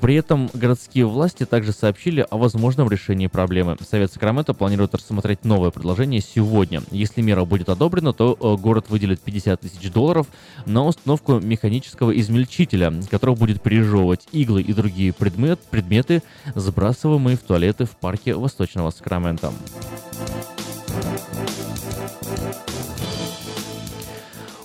[0.00, 3.76] При этом городские власти также сообщили о возможном решении проблемы.
[3.88, 6.82] Совет Сакрамента планирует рассмотреть новое предложение сегодня.
[6.90, 10.26] Если мера будет одобрена, то э, город выделит 50 тысяч долларов
[10.66, 16.22] на установку механического измельчителя, который будет пережевывать иглы и другие предмет, предметы,
[16.54, 19.52] сбрасываемые в туалеты в парке Восточного Сакрамента.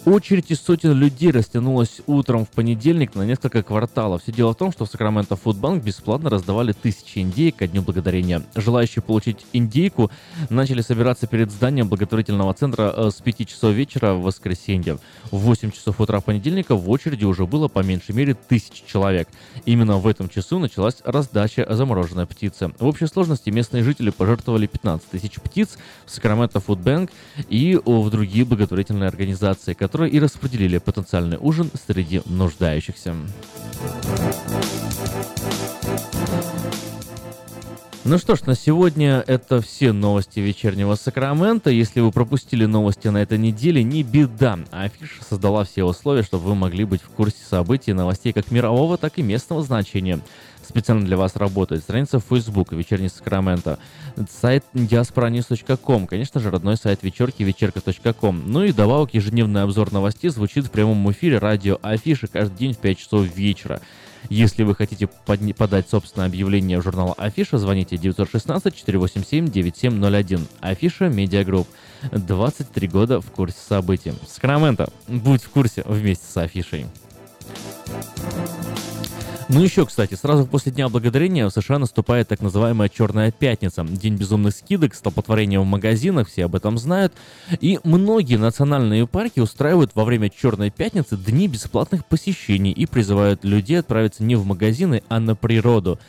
[0.05, 4.21] Очередь из сотен людей растянулась утром в понедельник на несколько кварталов.
[4.21, 8.41] Все дело в том, что в Сакраменто Фудбанк бесплатно раздавали тысячи индейок ко Дню Благодарения.
[8.53, 10.11] Желающие получить индейку
[10.49, 14.97] начали собираться перед зданием благотворительного центра э, с 5 часов вечера в воскресенье.
[15.31, 19.29] В 8 часов утра понедельника в очереди уже было по меньшей мере тысяч человек.
[19.65, 22.73] Именно в этом часу началась раздача замороженной птицы.
[22.77, 27.09] В общей сложности местные жители пожертвовали 15 тысяч птиц в Сакраменто Фудбанк
[27.47, 33.15] и в другие благотворительные организации, которые которые и распределили потенциальный ужин среди нуждающихся.
[38.03, 41.69] Ну что ж, на сегодня это все новости вечернего Сакрамента.
[41.69, 44.57] Если вы пропустили новости на этой неделе, не беда.
[44.71, 48.97] Афиша создала все условия, чтобы вы могли быть в курсе событий и новостей как мирового,
[48.97, 50.21] так и местного значения.
[50.67, 53.77] Специально для вас работает страница в Facebook «Вечерний Сакраменто»,
[54.29, 58.43] сайт diasporanews.com, конечно же, родной сайт вечерки вечерка.com.
[58.45, 62.77] Ну и добавок ежедневный обзор новостей звучит в прямом эфире радио Афиши каждый день в
[62.77, 63.81] 5 часов вечера.
[64.29, 70.47] Если вы хотите подать собственное объявление в журнал Афиша, звоните 916-487-9701.
[70.61, 71.67] Афиша Медиагрупп.
[72.11, 74.13] 23 года в курсе событий.
[74.27, 76.85] Сакраменто, будь в курсе вместе с Афишей.
[79.49, 83.83] Ну еще, кстати, сразу после Дня Благодарения в США наступает так называемая Черная Пятница.
[83.83, 87.13] День безумных скидок, столпотворения в магазинах, все об этом знают.
[87.59, 93.79] И многие национальные парки устраивают во время Черной Пятницы дни бесплатных посещений и призывают людей
[93.79, 95.99] отправиться не в магазины, а на природу.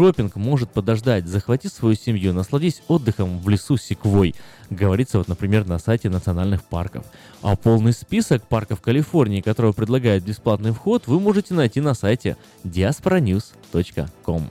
[0.00, 1.26] Шопинг может подождать.
[1.26, 4.34] Захвати свою семью, насладись отдыхом в лесу Секвой.
[4.70, 7.04] Говорится вот, например, на сайте национальных парков.
[7.42, 14.50] А полный список парков Калифорнии, которые предлагают бесплатный вход, вы можете найти на сайте diasporanews.com.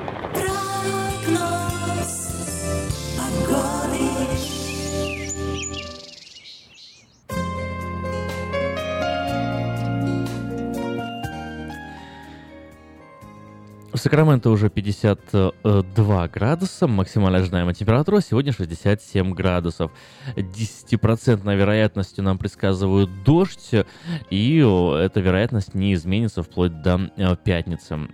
[13.93, 19.91] В Сакраменто уже 52 градуса, максимальная ожидаемая температура сегодня 67 градусов.
[20.37, 23.71] 10% вероятностью нам предсказывают дождь,
[24.29, 28.07] и эта вероятность не изменится вплоть до э, пятницы.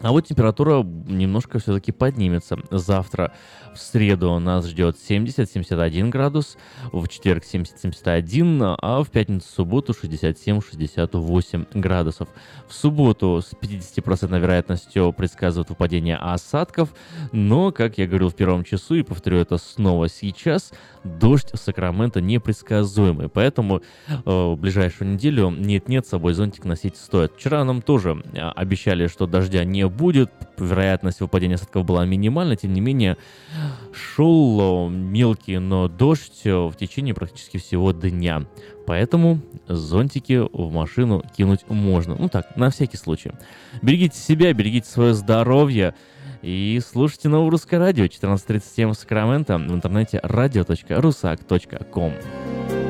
[0.00, 2.58] А вот температура немножко все-таки поднимется.
[2.70, 3.32] Завтра
[3.74, 6.56] в среду нас ждет 70-71 градус,
[6.92, 12.28] в четверг 70-71, а в пятницу, субботу 67-68 градусов.
[12.68, 16.90] В субботу с 50% вероятностью предсказывают выпадение осадков,
[17.32, 20.72] но, как я говорил в первом часу и повторю это снова сейчас,
[21.04, 27.32] дождь в Сакраменто непредсказуемый, поэтому э, ближайшую неделю нет-нет, с собой зонтик носить стоит.
[27.36, 32.72] Вчера нам тоже э, обещали, что дождя не будет, вероятность выпадения осадков была минимальна, тем
[32.72, 33.16] не менее
[33.92, 38.46] шел э, мелкий, но дождь э, в течение практически всего дня.
[38.86, 42.16] Поэтому зонтики в машину кинуть можно.
[42.18, 43.32] Ну так, на всякий случай.
[43.82, 45.94] Берегите себя, берегите свое здоровье.
[46.42, 52.89] И слушайте новое русское радио 14.37 в Сакраменто в интернете radio.rusak.com.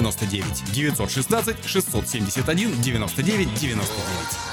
[0.01, 4.51] 99 916 671 99 99.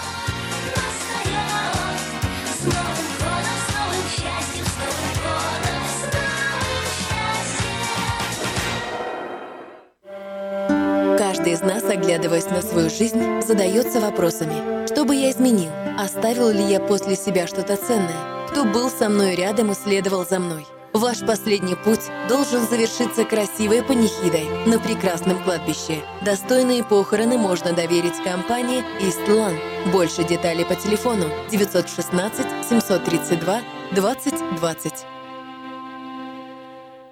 [11.19, 14.87] Каждый из нас, оглядываясь на свою жизнь, задается вопросами.
[14.87, 15.71] Что бы я изменил?
[15.99, 18.49] Оставил ли я после себя что-то ценное?
[18.51, 20.67] Кто был со мной рядом и следовал за мной?
[20.99, 26.03] Ваш последний путь должен завершиться красивой панихидой на прекрасном кладбище.
[26.23, 29.55] Достойные похороны можно доверить компании Истлан.
[29.93, 33.61] Больше деталей по телефону 916 732
[33.93, 35.18] 2020.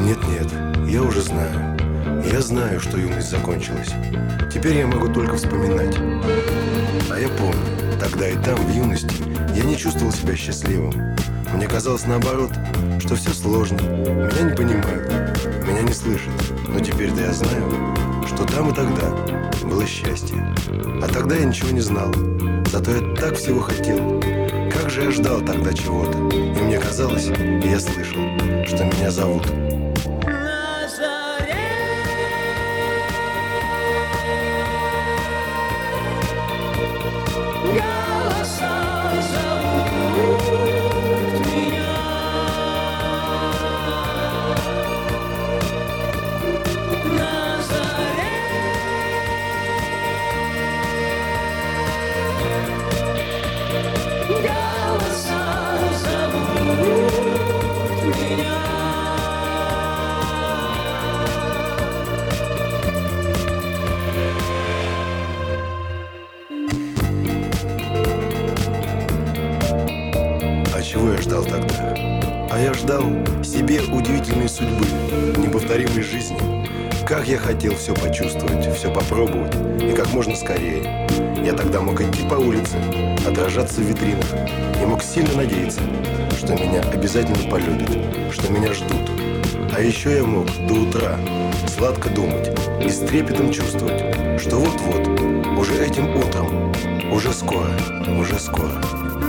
[0.00, 0.46] Нет-нет,
[0.88, 1.76] я уже знаю.
[2.30, 3.90] Я знаю, что юность закончилась.
[4.52, 5.96] Теперь я могу только вспоминать.
[7.10, 9.16] А я помню, тогда и там, в юности,
[9.56, 10.92] я не чувствовал себя счастливым.
[11.52, 12.52] Мне казалось наоборот,
[13.00, 13.80] что все сложно.
[13.80, 16.30] Меня не понимают, меня не слышат.
[16.68, 17.96] Но теперь-то я знаю,
[18.28, 20.54] что там и тогда было счастье.
[21.02, 22.12] А тогда я ничего не знал.
[22.70, 24.20] Зато я так всего хотел.
[24.70, 26.18] Как же я ждал тогда чего-то.
[26.36, 28.22] И мне казалось, и я слышал,
[28.66, 29.46] что меня зовут.
[77.20, 81.06] Как я хотел все почувствовать, все попробовать, и как можно скорее.
[81.44, 82.78] Я тогда мог идти по улице,
[83.28, 84.24] отражаться в витринах,
[84.82, 85.82] и мог сильно надеяться,
[86.34, 87.90] что меня обязательно полюбят,
[88.32, 89.10] что меня ждут.
[89.76, 91.18] А еще я мог до утра
[91.68, 95.06] сладко думать и с трепетом чувствовать, что вот-вот,
[95.58, 96.72] уже этим утром,
[97.12, 97.68] уже скоро,
[98.18, 99.19] уже скоро.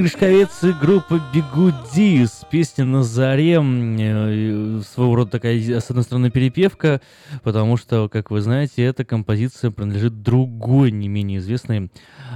[0.00, 3.56] Евгений и группа Бигуди с песней «На заре».
[3.56, 7.02] Э, Своего рода такая, с одной стороны, перепевка,
[7.42, 11.90] потому что, как вы знаете, эта композиция принадлежит другой, не менее известной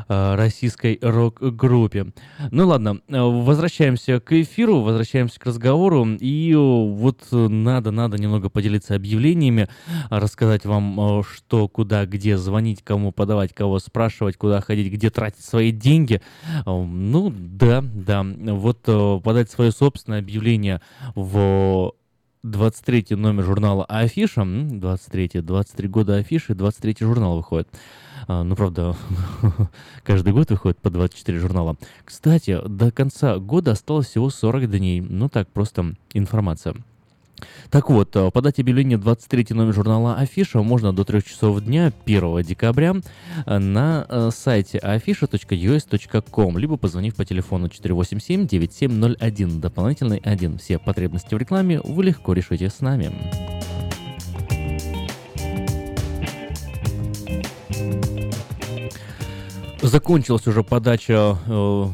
[0.08, 2.12] э, российской рок-группе.
[2.50, 6.06] Ну ладно, э, возвращаемся к эфиру, возвращаемся к разговору.
[6.20, 9.68] И э, вот надо, надо немного поделиться объявлениями,
[10.10, 15.44] а, рассказать вам, что, куда, где звонить, кому подавать, кого спрашивать, куда ходить, где тратить
[15.44, 16.20] свои деньги.
[16.66, 18.24] Ну да, да.
[18.54, 20.80] Вот э, подать свое собственное объявление
[21.14, 21.92] в
[22.42, 24.42] 23 номер журнала Афиша.
[24.42, 27.68] М, 23, 23 года Афиши, 23 журнал выходит.
[28.26, 28.96] А, Ну, правда,
[30.02, 31.76] каждый год выходит по 24 журнала.
[32.04, 35.00] Кстати, до конца года осталось всего 40 дней.
[35.00, 36.74] Ну так, просто информация.
[37.70, 42.42] Так вот, э, подать объявление 23 номер журнала Афиша можно до 3 часов дня 1
[42.42, 42.94] декабря
[43.46, 50.58] э, на э, сайте afisha.us.com, либо позвонив по телефону 487-9701, дополнительный 1.
[50.58, 53.10] Все потребности в рекламе вы легко решите с нами.
[59.82, 61.86] Закончилась уже подача э,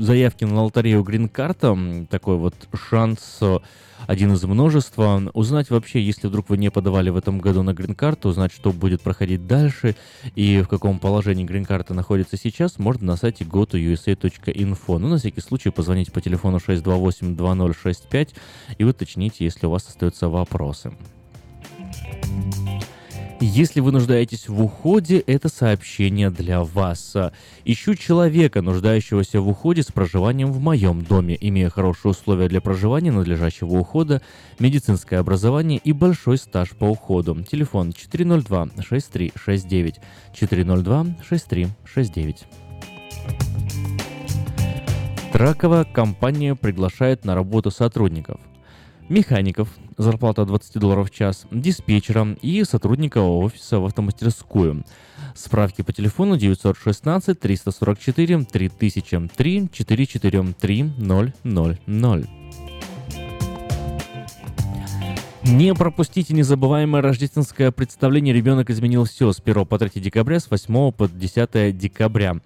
[0.00, 1.68] заявки на лотерею Грин-карта.
[1.68, 2.54] М, Такой вот
[2.90, 3.38] шанс,
[4.08, 5.22] один из множества.
[5.34, 9.02] Узнать вообще, если вдруг вы не подавали в этом году на грин-карту, узнать, что будет
[9.02, 9.96] проходить дальше
[10.34, 14.98] и в каком положении грин-карта находится сейчас, можно на сайте go2usa.info.
[14.98, 18.30] Ну, на всякий случай, позвоните по телефону 628-2065
[18.78, 20.90] и уточните, если у вас остаются вопросы.
[23.40, 27.14] Если вы нуждаетесь в уходе, это сообщение для вас.
[27.64, 33.12] Ищу человека, нуждающегося в уходе с проживанием в моем доме, имея хорошие условия для проживания,
[33.12, 34.22] надлежащего ухода,
[34.58, 37.40] медицинское образование и большой стаж по уходу.
[37.44, 39.98] Телефон 402-6369.
[40.34, 42.38] 402-6369.
[45.32, 48.40] Траковая компания приглашает на работу сотрудников.
[49.08, 49.68] Механиков,
[49.98, 54.84] зарплата 20 долларов в час, диспетчера и сотрудника офиса в автомастерскую.
[55.34, 62.28] Справки по телефону 916 344 3003 443 3000.
[65.44, 70.92] Не пропустите незабываемое рождественское представление «Ребенок изменил все» с 1 по 3 декабря, с 8
[70.92, 72.36] по 10 декабря.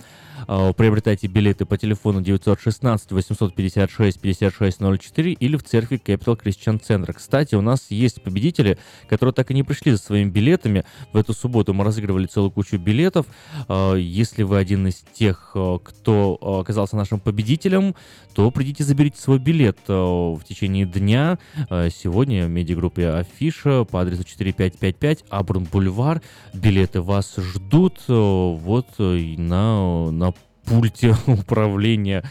[0.46, 7.12] А, Приобретайте билеты по телефону 916 856 5604 или в церкви Capital Christian Center.
[7.12, 8.78] Кстати, у нас есть победители,
[9.08, 10.84] которые так и не пришли за своими билетами.
[11.12, 13.26] В эту субботу мы разыгрывали целую кучу билетов.
[13.68, 17.94] А, Если вы один из тех, а, кто оказался нашим победителем,
[18.34, 21.38] то придите заберите свой билет в течение дня.
[21.68, 26.22] Сегодня в медиагруппе Афиша по адресу 4555 Абрун Бульвар.
[26.54, 30.31] Билеты вас ждут вот на, на
[30.64, 32.22] пульте управления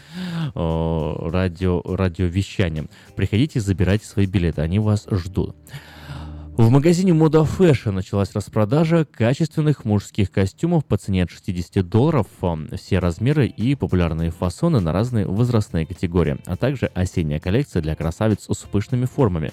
[0.54, 2.88] э, радио, радиовещанием.
[3.16, 5.56] Приходите, забирайте свои билеты, они вас ждут.
[6.54, 12.76] В магазине Мода Fashion началась распродажа качественных мужских костюмов по цене от 60 долларов, э,
[12.76, 18.48] все размеры и популярные фасоны на разные возрастные категории, а также осенняя коллекция для красавиц
[18.50, 19.50] с пышными формами.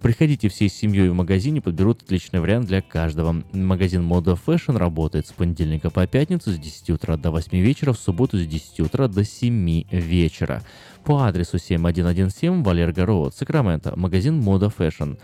[0.00, 3.42] Приходите всей семьей в магазине, подберут отличный вариант для каждого.
[3.52, 7.98] Магазин Мода Fashion работает с понедельника по пятницу с 10 утра до 8 вечера, в
[7.98, 10.62] субботу с 10 утра до 7 вечера.
[11.04, 15.18] По адресу 7117 Валерго Роуд, Сакраменто, магазин Мода Fashion.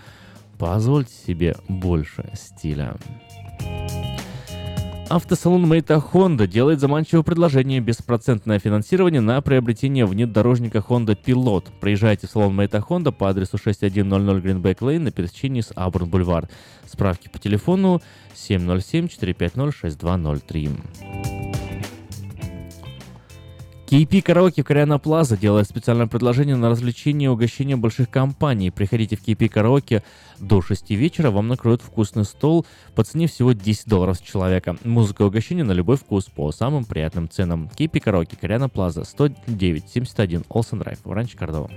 [0.59, 2.97] Позвольте себе больше стиля.
[5.13, 11.67] Автосалон Мейта Honda делает заманчивое предложение беспроцентное финансирование на приобретение внедорожника Honda Pilot.
[11.83, 16.49] Приезжайте в салон Мейта Honda по адресу 6100 Greenback Lane на пересечении с Абурн Бульвар.
[16.87, 18.01] Справки по телефону
[18.37, 21.32] 707-450-6203.
[23.93, 28.71] KP Караоке в Кориана Плаза делает специальное предложение на развлечение и угощение больших компаний.
[28.71, 30.03] Приходите в KP Караоке
[30.41, 32.65] до 6 вечера, вам накроют вкусный стол
[32.95, 34.79] по цене всего 10 долларов с человека.
[34.85, 37.69] Музыка и угощение на любой вкус по самым приятным ценам.
[37.79, 41.71] KP Караоке, Кориана Плаза, 109-71 Олсен Драйв, в Ранче Кордова.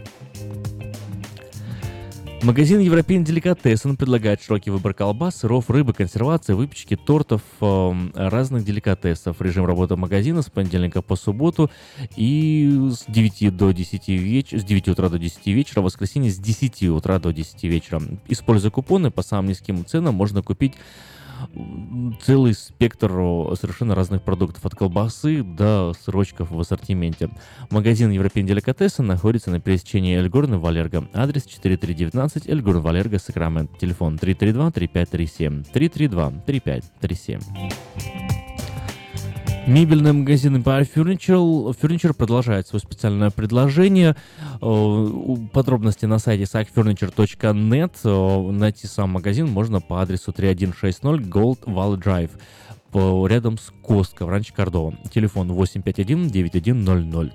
[2.46, 9.42] Магазин Европейн Деликатесен предлагает широкий выбор колбас, сыров, рыбы, консервации, выпечки, тортов, эм, разных деликатесов.
[9.42, 11.72] Режим работы магазина с понедельника по субботу
[12.16, 16.38] и с 9 до 10 вечера, с 9 утра до 10 вечера, в воскресенье с
[16.38, 18.00] 10 утра до 10 вечера.
[18.28, 20.76] Используя купоны по самым низким ценам, можно купить
[22.22, 27.30] целый спектр совершенно разных продуктов, от колбасы до сырочков в ассортименте.
[27.70, 31.08] Магазин Европейн Деликатесен находится на пересечении Эльгорн и Валерго.
[31.14, 33.78] Адрес 4319 Эльгорн Валерго, Сакрамент.
[33.78, 35.66] Телефон 332-3537.
[35.74, 38.25] 332-3537.
[39.68, 44.16] Мебельный магазин Empire Furniture, Furniture продолжает свое специальное предложение.
[44.62, 45.08] Э,
[45.54, 47.92] Подробности на сайте sakfurniture.net.
[48.04, 52.32] Э, Найти сам магазин можно по адресу 3160 Gold Valley Drive
[52.92, 54.94] по- рядом с Костко в Ранче Кордова.
[55.12, 57.32] Телефон 851 9100.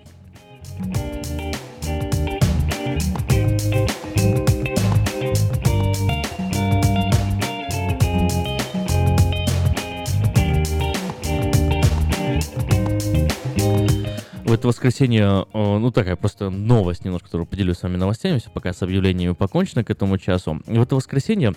[14.61, 18.75] Это воскресенье, э, ну такая просто новость немножко, которую поделюсь с вами новостями, все пока
[18.75, 20.61] с объявлениями покончено к этому часу.
[20.67, 21.55] В это воскресенье э,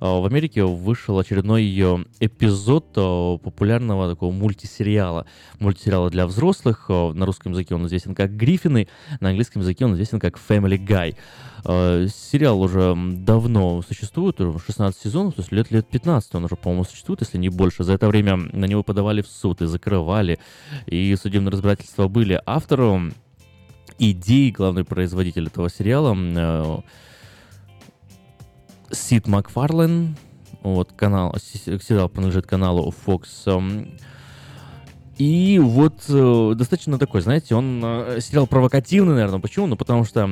[0.00, 5.26] в Америке вышел очередной ее эпизод э, популярного такого мультисериала.
[5.58, 6.88] Мультисериала для взрослых.
[6.88, 8.88] На русском языке он известен как «Гриффины»,
[9.20, 11.14] на английском языке он известен как «Family Guy».
[11.68, 16.54] Э, Сериал уже давно существует, уже 16 сезонов, то есть лет, лет 15 он уже,
[16.54, 17.82] по-моему, существует, если не больше.
[17.82, 20.38] За это время на него подавали в суд и закрывали,
[20.86, 22.40] и судебные разбирательства были.
[22.46, 23.14] Автором
[23.98, 26.78] идеи, главный производитель этого сериала, э,
[28.92, 30.16] Сид Макфарлен,
[30.62, 33.90] вот канал, сериал принадлежит каналу Fox.
[35.18, 39.40] И вот э, достаточно такой, знаете, он э, сериал провокативный, наверное.
[39.40, 39.66] Почему?
[39.66, 40.28] Ну, потому что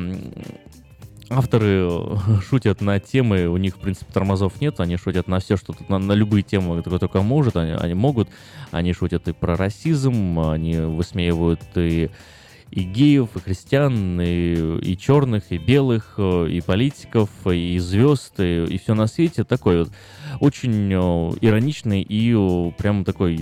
[1.37, 2.17] авторы э,
[2.49, 5.99] шутят на темы, у них, в принципе, тормозов нет, они шутят на все, что на,
[5.99, 8.29] на любые темы, которые только может, они, они могут.
[8.71, 12.11] Они шутят и про расизм, они высмеивают и
[12.75, 18.81] и геев, и христиан, и, и черных, и белых, э, и политиков, и звезд, и,
[18.83, 19.45] все на свете.
[19.45, 19.93] Такой вот
[20.41, 22.35] очень э, ироничный и
[22.77, 23.39] прям такой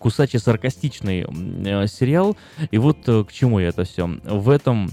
[0.00, 1.26] кусачий-саркастичный
[1.64, 2.36] э, сериал.
[2.72, 4.06] И вот к чему я это все.
[4.24, 4.90] В этом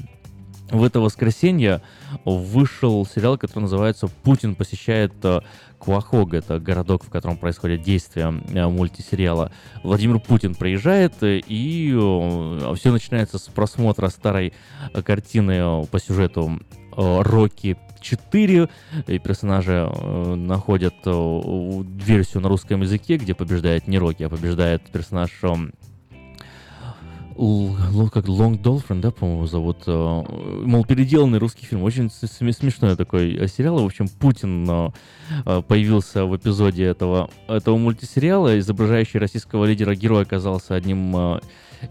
[0.73, 1.81] в это воскресенье
[2.25, 5.41] вышел сериал, который называется «Путин посещает э,
[5.77, 6.33] Квахог».
[6.33, 9.51] Это городок, в котором происходит действие э, мультисериала.
[9.83, 11.91] Владимир Путин приезжает, э, и
[12.75, 14.53] все начинается с просмотра старой
[15.05, 16.59] картины по сюжету
[16.95, 18.69] «Рокки 4.
[19.07, 19.89] И персонажи
[20.35, 25.31] находят версию на русском языке, где побеждает не Рокки, а побеждает персонаж
[28.11, 29.83] как Лонг Долфрен, да, по-моему, зовут.
[29.87, 30.23] э,
[30.65, 31.83] Мол, переделанный русский фильм.
[31.83, 33.81] Очень смешной такой э, сериал.
[33.81, 38.57] В общем, Путин э, появился в эпизоде этого, этого мультисериала.
[38.59, 41.39] Изображающий российского лидера герой оказался одним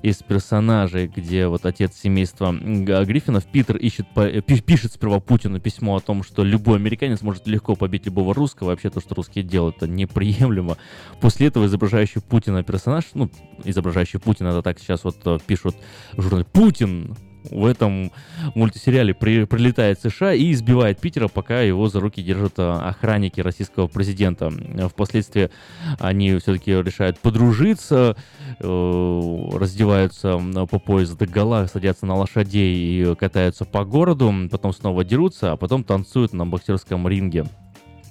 [0.02, 5.96] из персонажей, где вот отец семейства Гриффинов, Питер, ищет, э, пи- пишет сперва Путину письмо
[5.96, 8.68] о том, что любой американец может легко побить любого русского.
[8.68, 10.76] Вообще то, что русские делают, это неприемлемо.
[11.20, 13.30] После этого изображающий Путина персонаж, ну,
[13.64, 15.76] изображающий Путина, это так сейчас вот э, пишут
[16.12, 17.16] в Путин
[17.50, 18.12] в этом
[18.54, 23.86] мультисериале при- прилетает США и избивает Питера, пока его за руки держат э, охранники российского
[23.86, 24.50] президента.
[24.88, 25.50] Впоследствии
[25.98, 28.16] они все-таки решают подружиться,
[28.58, 30.40] э, раздеваются
[30.70, 35.56] по пояс до гола, садятся на лошадей и катаются по городу, потом снова дерутся, а
[35.56, 37.46] потом танцуют на боксерском ринге.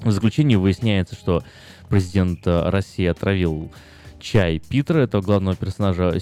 [0.04, 1.44] В заключении выясняется, что
[1.90, 3.72] президент э, России отравил
[4.20, 6.20] чай Питера, этого главного персонажа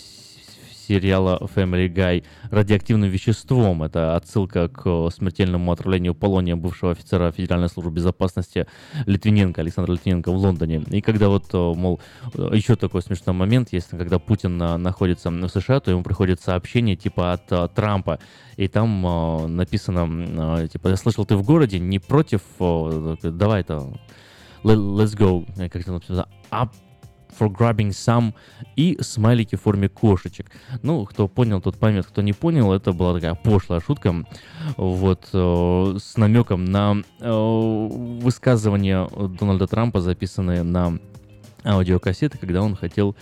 [0.90, 3.84] сериала Family Guy, радиоактивным веществом.
[3.84, 8.66] Это отсылка к э, смертельному отравлению полония бывшего офицера Федеральной службы безопасности
[9.06, 10.84] Литвиненко, Александра Литвиненко в Лондоне.
[10.90, 12.00] И когда вот, э, мол,
[12.34, 16.96] э, еще такой смешной момент есть, когда Путин находится в США, то ему приходит сообщение
[16.96, 18.20] типа от Трампа,
[18.58, 23.94] и там написано, типа, я слышал, ты в городе, не против, давай-то,
[24.64, 26.72] le- let's go, как это написано, up
[27.38, 28.34] for grabbing some
[28.76, 30.48] и смайлики в форме кошечек.
[30.82, 34.26] Ну, кто понял, тот поймет, кто не понял, это была такая пошлая шутка,
[34.78, 37.88] вот, э, с намеком на э,
[38.22, 39.08] высказывания
[39.40, 41.00] Дональда Трампа, записанные на
[41.66, 43.16] аудиокассеты, когда он хотел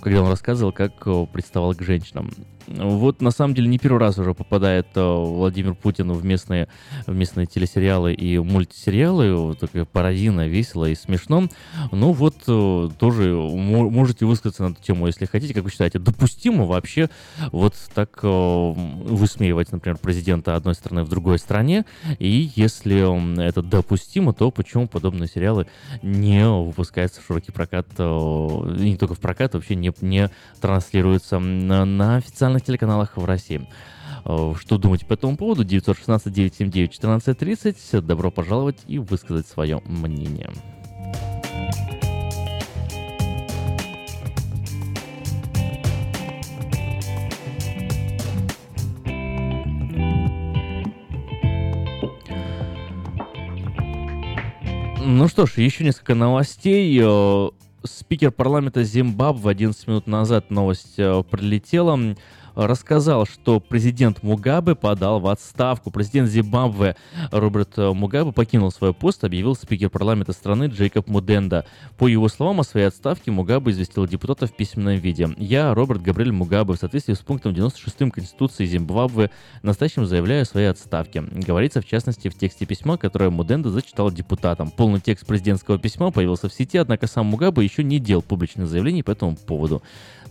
[0.00, 2.30] когда он рассказывал, как э, приставал к женщинам.
[2.76, 6.68] Вот на самом деле не первый раз уже попадает э, Владимир Путин в местные,
[7.06, 9.34] в местные телесериалы и мультисериалы.
[9.34, 11.48] Вот такая пародийно, весело и смешно.
[11.92, 15.54] Ну вот э, тоже мо- можете высказаться на эту тему, если хотите.
[15.54, 17.08] Как вы считаете, допустимо вообще
[17.52, 21.86] вот так э, высмеивать, например, президента одной страны в другой стране?
[22.18, 25.66] И если это допустимо, то почему подобные сериалы
[26.02, 30.30] не выпускаются в широкий прокат, не только в прокат, вообще не, не
[30.60, 33.68] транслируются на, на официальных телеканалах в России.
[34.24, 35.64] Э, Что думаете по этому поводу?
[35.64, 38.00] 916-979-1430.
[38.00, 40.50] Добро пожаловать и высказать свое мнение.
[55.10, 57.00] Ну что ж, еще несколько новостей.
[57.02, 57.48] Э,
[57.82, 61.98] спикер парламента Зимбабве 11 минут назад новость э, прилетела
[62.66, 65.90] рассказал, что президент Мугабе подал в отставку.
[65.90, 66.96] Президент Зимбабве
[67.30, 71.64] Роберт э, Мугабе покинул свой пост, объявил спикер парламента страны Джейкоб Муденда.
[71.98, 75.28] По его словам, о своей отставке Мугабе известил депутата в письменном виде.
[75.36, 79.30] «Я, Роберт Габриэль Мугабе, в соответствии с пунктом 96 Конституции Зимбабве,
[79.62, 81.22] настоящем заявляю о своей отставке».
[81.22, 84.72] Говорится, в частности, в тексте письма, которое Муденда зачитал депутатам.
[84.72, 89.04] Полный текст президентского письма появился в сети, однако сам Мугабе еще не делал публичных заявлений
[89.04, 89.82] по этому поводу.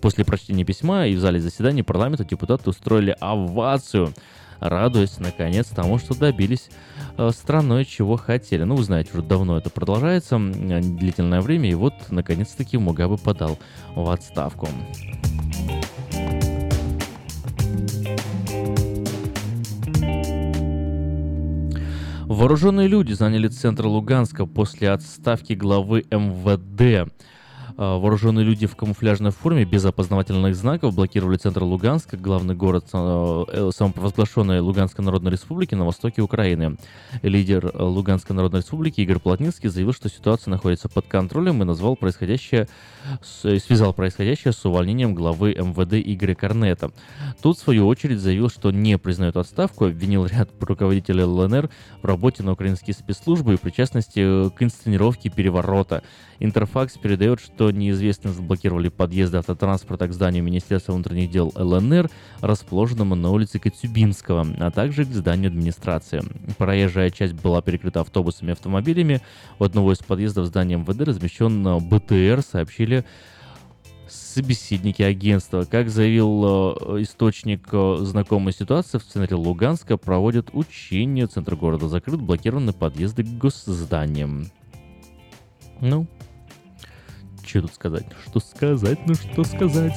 [0.02, 4.14] После прочтения письма и в зале заседания парламента депутаты устроили овацию,
[4.60, 6.70] радуясь, наконец, тому, что добились
[7.18, 8.64] э, страной, чего хотели.
[8.64, 13.58] Ну, вы знаете, уже давно это продолжается, длительное время, и вот, наконец-таки, Мугабе подал
[13.96, 14.68] в отставку.
[22.26, 27.10] Вооруженные люди заняли центр Луганска после отставки главы МВД.
[27.80, 33.46] А, вооруженные люди в камуфляжной форме без опознавательных знаков блокировали центр Луганска, главный город а,
[33.48, 36.78] э, самопровозглашенной Луганской Народной Республики на востоке Украины.
[37.22, 42.68] Лидер Луганской Народной Республики Игорь Плотницкий заявил, что ситуация находится под контролем и назвал происходящее,
[43.22, 46.92] связал происходящее с увольнением главы МВД Игоря Корнета.
[47.44, 51.70] Тут, в свою очередь, заявил, что не признает отставку, обвинил ряд руководителей ЛНР
[52.02, 56.02] в работе на украинские спецслужбы и причастности к инсценировке переворота.
[56.40, 62.10] Интерфакс передает, что неизвестные заблокировали подъезды автотранспорта к зданию Министерства внутренних дел ЛНР,
[62.42, 66.24] расположенному на улице Коцюбинского, а также к зданию администрации.
[66.58, 69.22] Проезжая часть была перекрыта автобусами и автомобилями.
[69.60, 73.06] У одного из подъездов здания МВД размещен БТР, сообщили
[74.10, 75.66] собеседники агентства.
[75.70, 81.28] Как заявил э, источник э, знакомой ситуации, в центре Луганска проводят учения.
[81.28, 84.52] Центр города закрыт, блокированы подъезды к госзданиям.
[85.82, 86.08] Ну,
[87.48, 88.06] что тут сказать?
[88.28, 89.00] Что сказать?
[89.08, 89.94] Ну что сказать?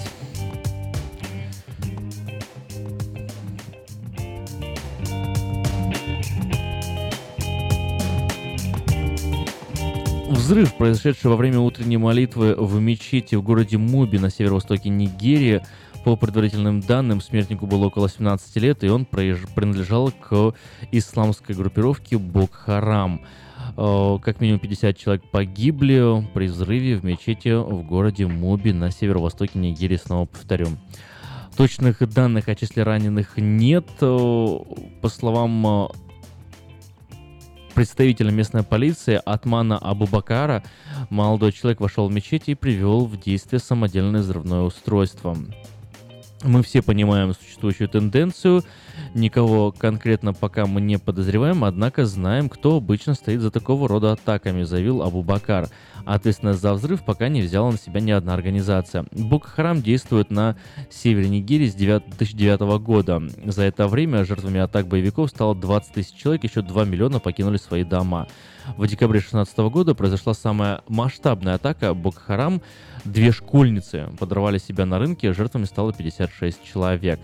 [10.30, 15.62] Взрыв, произошедший во время утренней молитвы в мечети в городе Муби на северо-востоке Нигерии,
[16.04, 20.54] по предварительным данным, смертнику было около 17 лет, и он принадлежал к
[20.92, 23.20] исламской группировке Бок-Харам.
[23.22, 29.58] Э, как минимум 50 человек погибли при взрыве в мечети в городе Моби на северо-востоке
[29.58, 30.68] Нигерии, снова повторю.
[31.56, 33.86] Точных данных о числе раненых нет.
[34.00, 34.58] Э,
[35.02, 35.88] по словам э,
[37.74, 40.62] представителя местной полиции Атмана Абубакара,
[41.10, 45.36] молодой человек вошел в мечеть и привел в действие самодельное взрывное устройство.
[46.42, 48.62] Мы все понимаем существующую тенденцию,
[49.14, 54.62] никого конкретно пока мы не подозреваем, однако знаем, кто обычно стоит за такого рода атаками,
[54.62, 55.68] заявил Абу Бакар.
[56.06, 59.04] Ответственность за взрыв пока не взяла на себя ни одна организация.
[59.12, 60.56] Бок-Харам действует на
[60.88, 63.22] севере Нигерии с 2009 года.
[63.44, 67.84] За это время жертвами атак боевиков стало 20 тысяч человек, еще 2 миллиона покинули свои
[67.84, 68.28] дома.
[68.78, 72.62] В декабре 2016 года произошла самая масштабная атака Бок-Харам.
[73.04, 77.20] Две школьницы подорвали себя на рынке, жертвами стало 56 человек.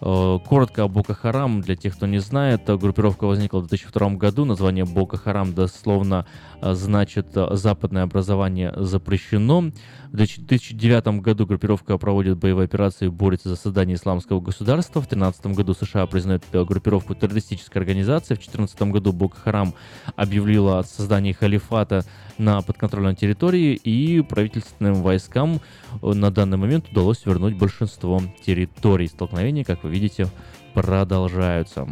[0.00, 4.44] Э, коротко о Бока Харам, для тех, кто не знает, группировка возникла в 2002 году,
[4.44, 6.26] название Бока Харам дословно
[6.60, 9.70] э, значит «западное образование запрещено».
[10.16, 15.00] В 2009 году группировка проводит боевые операции и борется за создание исламского государства.
[15.02, 18.38] В 2013 году США признают группировку террористической организацией.
[18.38, 19.74] В 2014 году Бока Харам
[20.16, 22.06] объявила о создании халифата
[22.38, 25.60] на подконтрольной территории, и правительственным войскам
[26.00, 29.08] э, на данный момент удалось вернуть большинство территорий.
[29.08, 30.28] Столкновения, как вы видите,
[30.72, 31.86] продолжаются.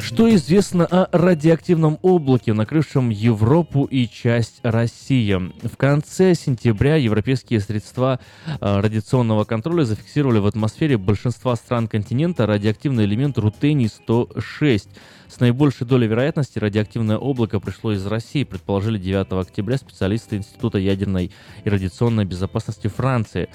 [0.00, 5.34] Что известно о радиоактивном облаке, накрывшем Европу и часть России?
[5.66, 13.04] В конце сентября европейские средства э, радиационного контроля зафиксировали в атмосфере большинства стран континента радиоактивный
[13.04, 14.88] элемент рутений-106.
[15.28, 21.30] С наибольшей долей вероятности радиоактивное облако пришло из России, предположили 9 октября специалисты Института ядерной
[21.64, 23.48] и радиационной безопасности Франции.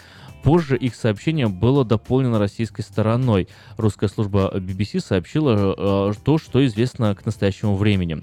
[0.44, 3.48] Позже их сообщение было дополнено российской стороной.
[3.78, 8.22] Русская служба BBC сообщила э, то, что известно к настоящему времени.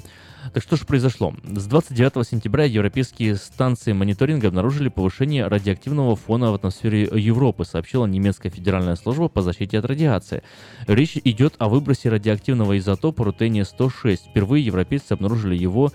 [0.52, 1.34] Так что же произошло?
[1.44, 8.50] С 29 сентября европейские станции мониторинга обнаружили повышение радиоактивного фона в атмосфере Европы, сообщила немецкая
[8.50, 10.42] федеральная служба по защите от радиации.
[10.86, 14.30] Речь идет о выбросе радиоактивного изотопа рутения-106.
[14.30, 15.92] Впервые европейцы обнаружили его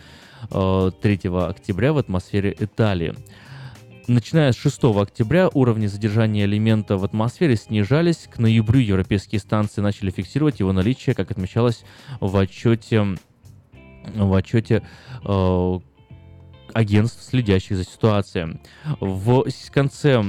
[0.51, 3.13] э, 3 октября в атмосфере Италии.
[4.07, 8.29] Начиная с 6 октября уровни задержания элемента в атмосфере снижались.
[8.31, 11.83] К ноябрю европейские станции начали фиксировать его наличие, как отмечалось
[12.19, 13.17] в отчете
[14.13, 14.83] в отчете
[15.23, 15.79] э,
[16.73, 18.59] агентств, следящих за ситуацией.
[18.99, 20.23] В конце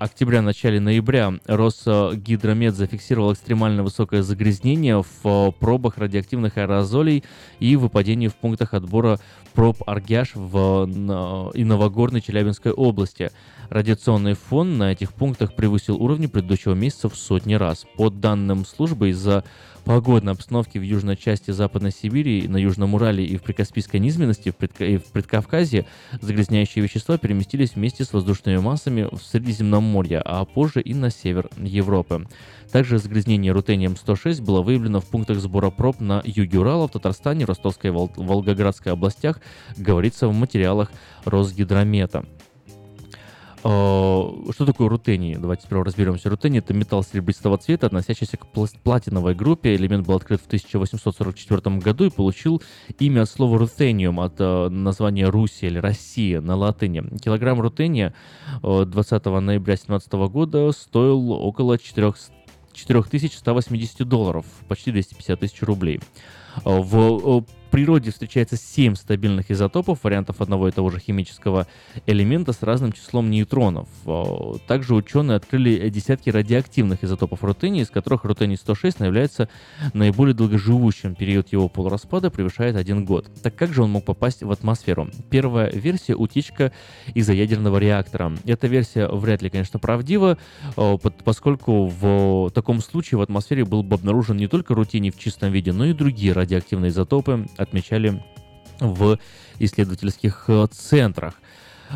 [0.00, 7.22] октября, начале ноября Росгидромет зафиксировал экстремально высокое загрязнение в э, пробах радиоактивных аэрозолей
[7.58, 9.20] и выпадении в пунктах отбора
[9.52, 13.30] проб Аргяш в на- и Новогорной Челябинской области.
[13.68, 17.84] Радиационный фон на этих пунктах превысил уровни предыдущего месяца в сотни раз.
[17.98, 19.44] По данным службы, из-за
[19.90, 24.56] погодной обстановки в южной части Западной Сибири, на Южном Урале и в Прикаспийской низменности в,
[24.56, 25.84] Предка- и в Предкавказье
[26.20, 32.28] загрязняющие вещества переместились вместе с воздушными массами в Средиземноморье, а позже и на север Европы.
[32.70, 37.90] Также загрязнение рутением-106 было выявлено в пунктах сбора проб на юге Урала, в Татарстане, Ростовской
[37.90, 39.40] и Вол- Волгоградской областях,
[39.76, 40.92] говорится в материалах
[41.24, 42.24] Росгидромета.
[43.62, 44.22] Э,
[44.52, 45.36] Что такое рутений?
[45.36, 46.30] Давайте сперва разберемся.
[46.30, 48.46] Рутений— это металл серебристого цвета, относящийся к
[48.82, 49.74] платиновой группе.
[49.74, 52.62] Элемент был открыт в 1844 году и получил
[52.98, 57.02] имя от слова рутениум, от э, названия Руси или Россия на латыни.
[57.18, 58.14] Килограмм рутения
[58.62, 62.14] э, 20 ноября 2017 года стоил около 4
[62.72, 66.00] 4180 долларов, почти 250 тысяч рублей.
[66.64, 71.66] Э, В э, природе встречается 7 стабильных изотопов, вариантов одного и того же химического
[72.06, 73.88] элемента с разным числом нейтронов.
[74.06, 79.48] Э, Также ученые открыли десятки радиоактивных изотопов рутения, из которых рутений-106 является
[79.94, 81.14] наиболее долгоживущим.
[81.14, 83.30] Период его полураспада превышает один год.
[83.42, 85.08] Так как же он мог попасть в атмосферу?
[85.30, 86.72] Первая версия— утечка
[87.14, 88.32] из-за ядерного реактора.
[88.44, 90.38] Эта версия вряд ли, конечно, правдива,
[90.76, 95.52] э, поскольку в таком случае в атмосфере был бы обнаружен не только рутений в чистом
[95.52, 98.22] виде, но и другие радиоактивные изотопы, отмечали
[98.80, 99.18] в
[99.58, 101.34] исследовательских э, центрах.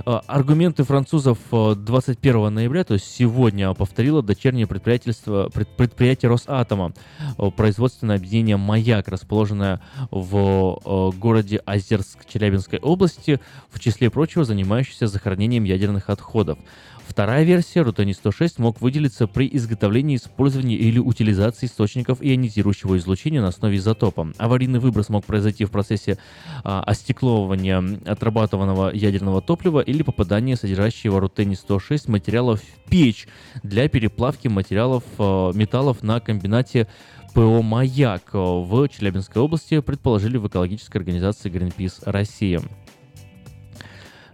[0.05, 6.93] Э, Аргументы французов э, 21 ноября, то есть сегодня, повторило дочернее предприятельство, пред- предприятие Росатома,
[7.39, 9.81] э, производственное объединение «Маяк», расположенное
[10.11, 16.59] в э, городе Озерск Челябинской области, в числе прочего занимающееся захоронением ядерных отходов.
[17.06, 23.76] Вторая версия, рутоний-106 мог выделиться при изготовлении, использовании или утилизации источников ионизирующего излучения на основе
[23.76, 24.32] изотопа.
[24.39, 26.18] Аварийный выброс мог произойти в процессе
[26.64, 33.28] а, остекловывания отрабатываемого ядерного топлива или попадания содержащего рутений-106 материалов в печь
[33.62, 36.89] для переплавки материалов э, металлов на комбинате
[37.35, 42.62] ПО «Маяк» в Челябинской области, предположили в экологической организации Greenpeace Россия.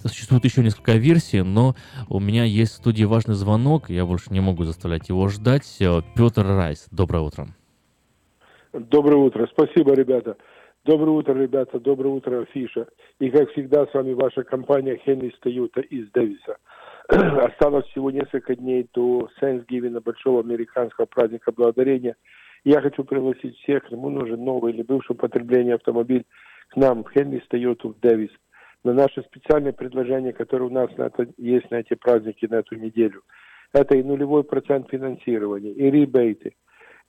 [0.02, 1.74] Существует еще несколько версий, но
[2.08, 5.76] у меня есть в студии важный звонок, я больше не могу заставлять его ждать.
[5.80, 7.48] Э, Петр Райс, доброе утро.
[8.72, 9.46] Доброе утро.
[9.52, 10.36] Спасибо, ребята.
[10.84, 11.78] Доброе утро, ребята.
[11.78, 12.86] Доброе утро, Фиша.
[13.18, 16.56] И, как всегда, с вами ваша компания Хенри Тойота из Дэвиса.
[17.08, 22.16] Осталось всего несколько дней до Thanksgiving, большого американского праздника благодарения.
[22.64, 26.24] Я хочу пригласить всех, кому нужен новый или бывший употребление автомобиль,
[26.68, 28.30] к нам в Хенри Тойоту в Дэвис.
[28.82, 32.76] На наше специальное предложение, которое у нас на это, есть на эти праздники, на эту
[32.76, 33.22] неделю.
[33.72, 36.54] Это и нулевой процент финансирования, и ребейты,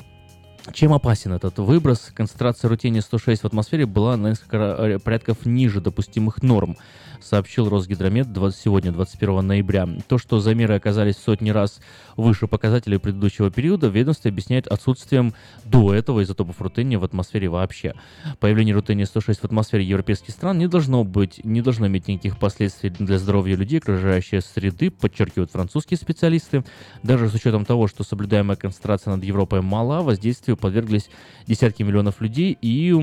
[0.74, 2.12] Чем опасен этот выброс?
[2.14, 6.78] Концентрация рутения 106 в атмосфере была на несколько ра- порядков ниже допустимых норм.
[7.22, 9.88] Сообщил Росгидромет 20 сегодня, 21 ноября.
[10.08, 11.80] То, что замеры оказались в сотни раз
[12.16, 15.34] выше показателей предыдущего периода, ведомство объясняет отсутствием
[15.66, 17.94] до этого изотопов рутения в атмосфере вообще.
[18.40, 23.20] Появление рутения-106 в атмосфере европейских стран не должно быть, не должно иметь никаких последствий для
[23.20, 26.64] здоровья людей, окружающей среды, подчеркивают французские специалисты.
[27.04, 31.10] Даже с учетом того, что соблюдаемая концентрация над Европой мала, воздействию подверглись
[31.48, 32.94] десятки миллионов людей и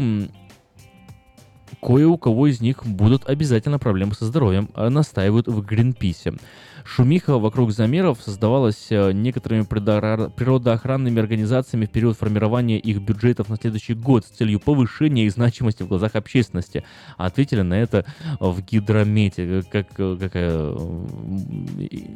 [1.85, 6.35] кое у кого из них будут обязательно проблемы со здоровьем, а настаивают в Гринписе.
[6.85, 13.94] Шумиха вокруг замеров создавалась э, некоторыми природоохранными организациями в период формирования их бюджетов на следующий
[13.94, 16.85] год с целью повышения их значимости в глазах общественности.
[17.16, 18.05] Ответили на это
[18.39, 21.06] в гидромете, как, э, какая, э,
[21.78, 22.11] и,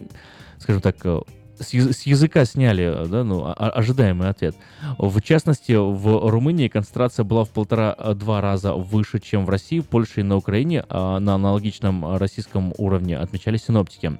[0.59, 1.21] скажем так, э,
[1.61, 4.57] с, с языка сняли э, да, ну, о- о- ожидаемый ответ.
[4.99, 10.23] В частности, в Румынии концентрация была в полтора-два раза выше, чем в России, Польше и
[10.23, 10.85] на Украине.
[10.89, 14.19] а на аналогичном российском уровне отмечали синоптики.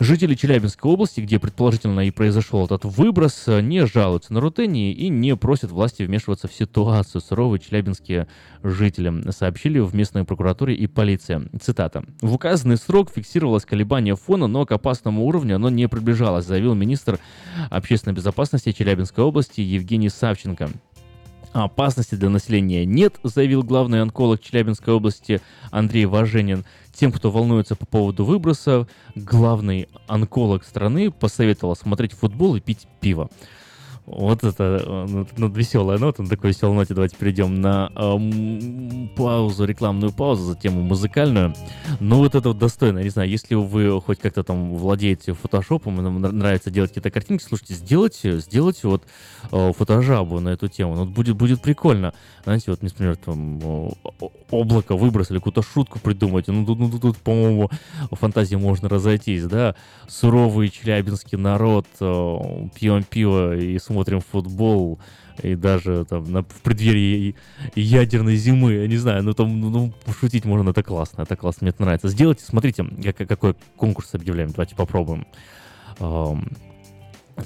[0.00, 5.34] Жители Челябинской области, где предположительно и произошел этот выброс, не жалуются на рутении и не
[5.34, 7.20] просят власти вмешиваться в ситуацию.
[7.20, 8.28] Суровые челябинские
[8.62, 11.48] жители сообщили в местной прокуратуре и полиции.
[11.60, 12.04] Цитата.
[12.20, 17.18] «В указанный срок фиксировалось колебание фона, но к опасному уровню оно не приближалось», заявил министр
[17.68, 20.70] общественной безопасности Челябинской области Евгений Савченко.
[21.52, 26.64] Опасности для населения нет, заявил главный онколог Челябинской области Андрей Важенин.
[26.92, 33.30] Тем, кто волнуется по поводу выброса, главный онколог страны посоветовал смотреть футбол и пить пиво.
[34.10, 39.66] Вот это э, ну, веселая нота, на такой веселой ноте давайте перейдем на эм, паузу,
[39.66, 41.54] рекламную паузу, затем музыкальную.
[42.00, 46.04] Ну вот это вот достойно, не знаю, если вы хоть как-то там владеете фотошопом, и
[46.04, 49.04] вам нра- нравится делать какие-то картинки, слушайте, сделайте, сделайте вот
[49.52, 52.14] э, фотожабу на эту тему, ну, вот будет, будет прикольно.
[52.44, 53.92] Знаете, вот, например, там
[54.50, 57.68] облако выбросили, какую-то шутку придумайте, ну тут, ну, тут, тут, по-моему,
[58.12, 59.74] фантазии можно разойтись, да,
[60.06, 62.36] суровый челябинский народ, э,
[62.74, 64.98] пьем пиво и смотрим футбол,
[65.42, 67.34] и даже там на, в преддверии
[67.74, 71.70] ядерной зимы, я не знаю, ну там, ну, пошутить можно, это классно, это классно, мне
[71.70, 72.08] это нравится.
[72.08, 72.84] Сделайте, смотрите,
[73.16, 75.26] как- какой конкурс объявляем, давайте попробуем.
[76.00, 76.48] Ам,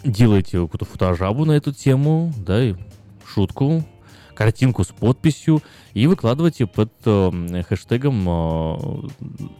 [0.04, 2.74] Делайте какую-то фотожабу на эту тему, да, и
[3.26, 3.84] шутку,
[4.34, 5.62] картинку с подписью
[5.94, 8.28] и выкладывайте под э, хэштегом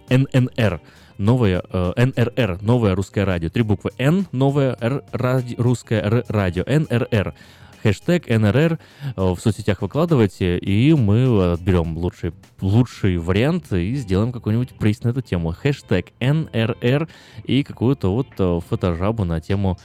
[0.09, 0.81] э, ННР.
[1.19, 3.49] Новое э, НРР, новое русское радио.
[3.49, 6.65] Три буквы Н, новое Р, ради, русское Р, радио.
[6.67, 7.35] НРР.
[7.83, 14.79] Хэштег НРР э, в соцсетях выкладывайте, и мы отберем лучший, лучший вариант и сделаем какой-нибудь
[14.79, 15.53] приз на эту тему.
[15.53, 17.09] Хэштег НРР
[17.45, 19.79] и какую-то вот э, фотожабу на тему,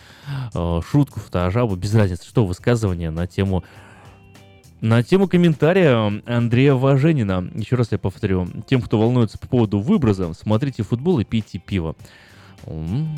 [0.53, 3.63] э, шутку, фотожабу, без разницы, что высказывание на тему
[4.81, 7.49] на тему комментария Андрея Важенина.
[7.55, 8.47] Еще раз я повторю.
[8.67, 11.95] Тем, кто волнуется по поводу выброса, смотрите футбол и пейте пиво.
[12.65, 13.17] М.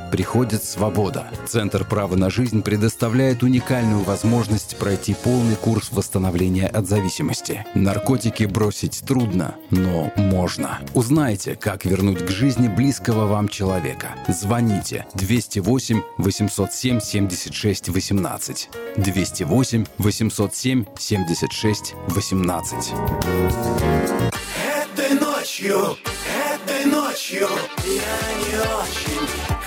[0.11, 1.27] приходит свобода.
[1.47, 7.65] Центр права на жизнь предоставляет уникальную возможность пройти полный курс восстановления от зависимости.
[7.75, 10.79] Наркотики бросить трудно, но можно.
[10.93, 14.15] Узнайте, как вернуть к жизни близкого вам человека.
[14.27, 18.69] Звоните 208 807 76 18.
[18.97, 22.93] 208 807 76 18.
[24.61, 25.97] Этой ночью,
[26.53, 27.47] этой ночью
[27.85, 29.00] я не очень.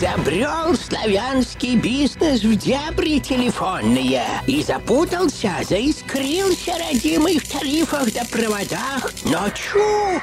[0.00, 9.12] Изобрел славянский бизнес в дебри телефонные и запутался, заискрился родимый в тарифах да проводах.
[9.26, 10.18] Но чу!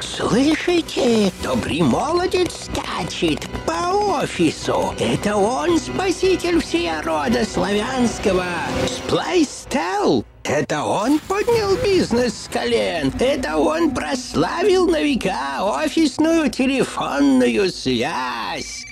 [0.00, 1.30] Слышите?
[1.44, 4.92] Добрый молодец скачет по офису.
[4.98, 8.46] Это он спаситель всея рода славянского.
[8.88, 10.24] Сплайстел.
[10.42, 13.12] Это он поднял бизнес с колен.
[13.20, 18.87] Это он прославил на века офисную телефонную связь.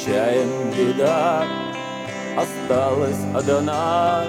[0.05, 1.47] чаем беда,
[2.37, 4.25] осталась одна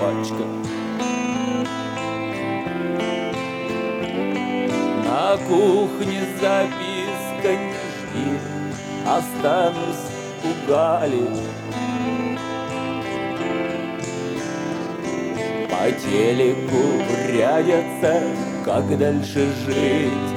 [0.00, 0.44] пачка.
[5.04, 8.38] На кухне записка не жди,
[9.06, 10.06] останусь
[10.44, 11.28] у Гали.
[15.68, 18.22] По телеку рядятся,
[18.64, 20.33] как дальше жить.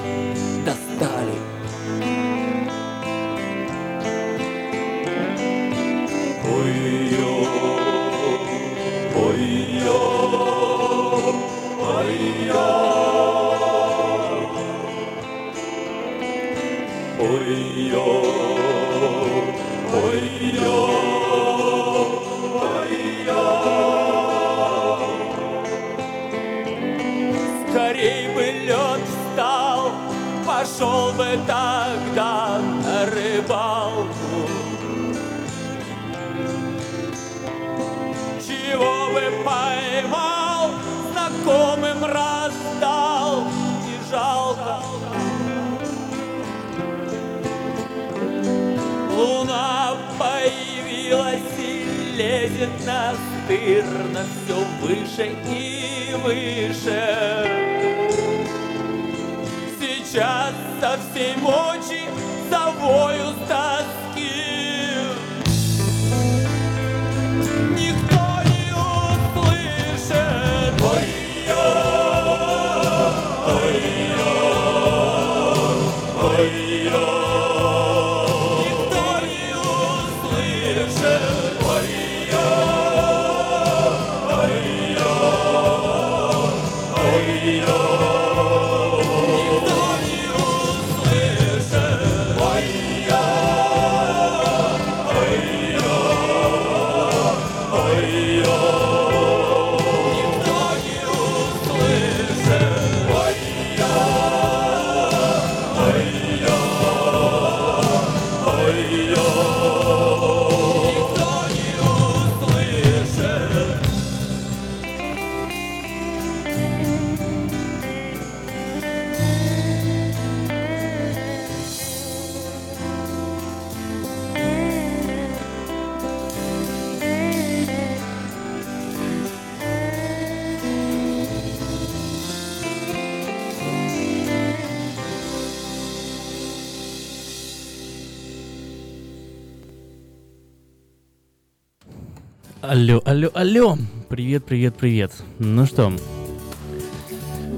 [142.78, 143.78] Алло, алло, алло.
[144.08, 145.12] Привет, привет, привет.
[145.40, 145.92] Ну что,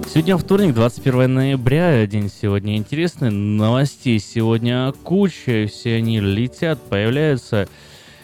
[0.08, 7.68] сегодня вторник, 21 ноября, день сегодня интересный, новостей сегодня куча, все они летят, появляются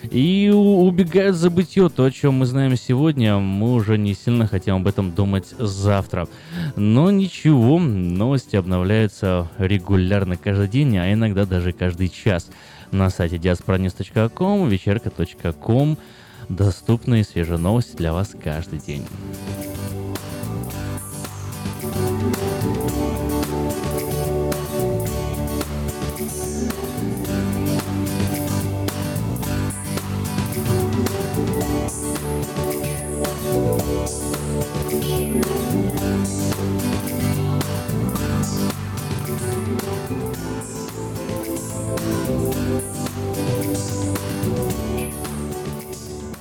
[0.04, 1.90] и убегают за бытие.
[1.90, 6.30] То, о чем мы знаем сегодня, мы уже не сильно хотим об этом думать завтра.
[6.78, 12.50] Но ничего, новости обновляются регулярно каждый день, а иногда даже каждый час.
[12.92, 15.98] На сайте diasporanews.com, вечерка.com
[16.50, 19.06] доступные свежие новости для вас каждый день.—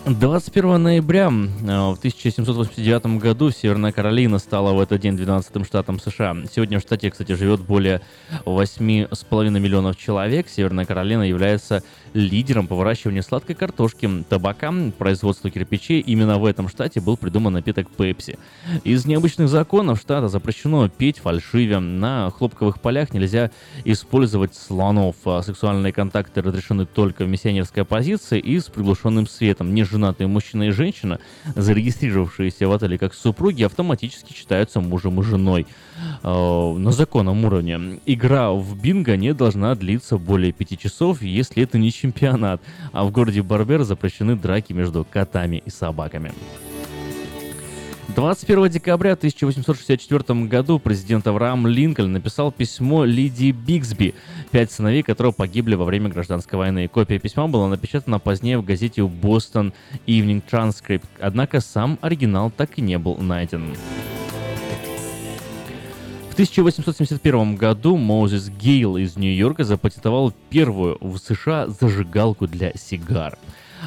[0.07, 6.37] 21 ноября э, в 1789 году Северная Каролина стала в этот день 12-м штатом США.
[6.55, 8.03] Сегодня в штате, кстати, живет более
[8.45, 10.51] 8,5 миллионов человек.
[10.51, 11.83] Северная Каролина является
[12.15, 16.01] лидером по выращиванию сладкой картошки, табака, производству кирпичей.
[16.01, 18.39] Именно в этом штате был придуман напиток Пепси.
[18.85, 21.81] Из необычных законов штата запрещено петь фальшиве.
[21.81, 23.51] На хлопковых полях нельзя
[23.85, 25.17] использовать слонов.
[25.27, 29.75] А Сексуальные контакты разрешены только в миссионерской позиции и с приглушенным светом.
[29.75, 31.19] Неженатые мужчина и женщина,
[31.57, 35.67] зарегистрировавшиеся в отеле как супруги, автоматически считаются мужем и женой
[36.23, 38.01] на законном уровне.
[38.07, 42.61] Игра в бинго не должна длиться более пяти часов, если это не чемпионат.
[42.93, 46.33] А в городе Барбер запрещены драки между котами и собаками.
[48.15, 54.15] 21 декабря 1864 году президент Авраам Линкольн написал письмо Лидии Бигсби,
[54.51, 56.87] пять сыновей которого погибли во время гражданской войны.
[56.87, 59.73] Копия письма была напечатана позднее в газете Boston
[60.07, 63.75] Evening Transcript, однако сам оригинал так и не был найден.
[66.35, 73.39] В 1871 году Моузес Гейл из Нью-Йорка запатентовал первую в США зажигалку для сигар.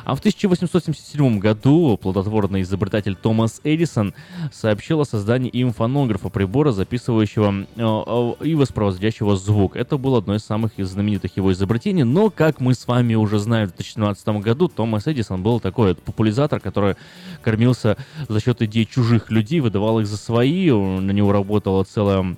[0.05, 4.13] А в 1877 году плодотворный изобретатель Томас Эдисон
[4.51, 9.75] сообщил о создании им фонографа прибора, записывающего э, э, и воспроизводящего звук.
[9.75, 13.67] Это было одно из самых знаменитых его изобретений, но, как мы с вами уже знаем,
[13.67, 16.95] в 2017 году Томас Эдисон был такой популяризатор, который
[17.41, 17.97] кормился
[18.27, 22.37] за счет идей чужих людей, выдавал их за свои, на него работала целая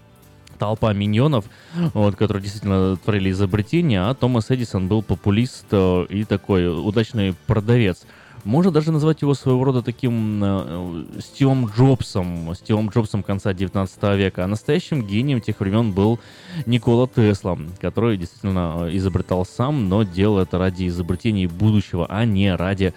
[0.60, 1.46] толпа миньонов,
[1.94, 8.06] вот, которые действительно творили изобретения, а Томас Эдисон был популист э, и такой удачный продавец.
[8.44, 14.44] Можно даже назвать его своего рода таким э, Стивом Джобсом, Стивом Джобсом конца 19 века.
[14.44, 16.20] А настоящим гением тех времен был
[16.66, 22.56] Никола Тесла, который действительно э, изобретал сам, но делал это ради изобретений будущего, а не
[22.56, 22.94] ради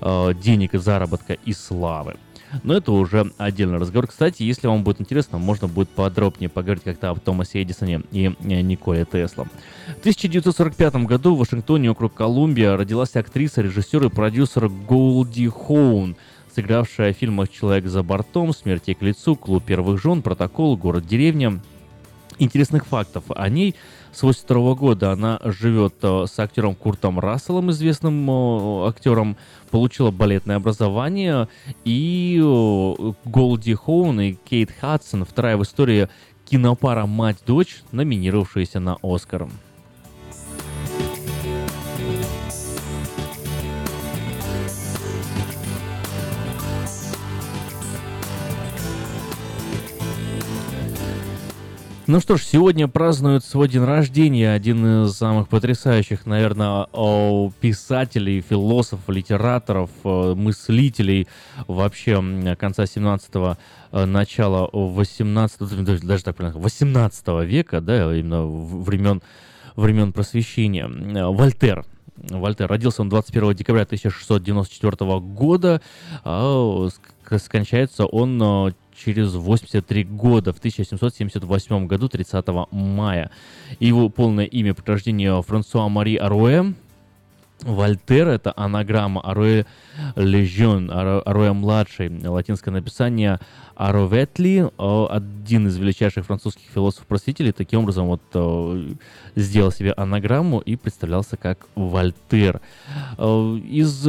[0.00, 2.16] э, денег и заработка и славы.
[2.62, 4.06] Но это уже отдельный разговор.
[4.06, 8.60] Кстати, если вам будет интересно, можно будет подробнее поговорить как-то об Томасе Эдисоне и э,
[8.60, 9.44] Николе Тесла.
[9.88, 16.16] В 1945 году в Вашингтоне, округ Колумбия, родилась актриса, режиссер и продюсер Голди Хоун,
[16.54, 21.60] сыгравшая в фильмах «Человек за бортом», «Смерть ей к лицу», «Клуб первых жен», «Протокол», «Город-деревня».
[22.38, 23.74] Интересных фактов о ней
[24.12, 29.36] с 82 года она живет э, с актером Куртом Расселом, известным э, актером,
[29.70, 31.48] получила балетное образование,
[31.84, 36.08] и э, Голди Хоун и Кейт Хадсон, вторая в истории
[36.44, 39.48] кинопара «Мать-дочь», номинировавшаяся на Оскар.
[52.06, 56.86] Ну что ж, сегодня празднует свой день рождения один из самых потрясающих, наверное,
[57.60, 61.26] писателей, философов, литераторов, э, мыслителей
[61.66, 63.56] вообще конца 17-го,
[63.92, 69.22] э, начала 18 даже, так правильно, 18 века, да, именно времен,
[69.74, 70.86] времен просвещения.
[70.86, 71.86] Э, Вольтер.
[72.16, 72.68] Вольтер.
[72.68, 75.80] Родился он 21 декабря 1694 года.
[76.22, 83.30] а, ск- Скончается он через 83 года, в 1778 году, 30 мая.
[83.80, 86.74] Его полное имя по рождению Франсуа Мари Аруэ.
[87.62, 89.64] Вольтер— это анаграмма Аруэ
[90.16, 93.38] Лежон, Аруэ младший, латинское написание
[93.76, 98.94] Ароветли, э, один из величайших французских философов-просветителей, таким образом вот э,
[99.34, 102.60] сделал себе анаграмму и представлялся как Вольтер.
[103.18, 104.02] Э, Из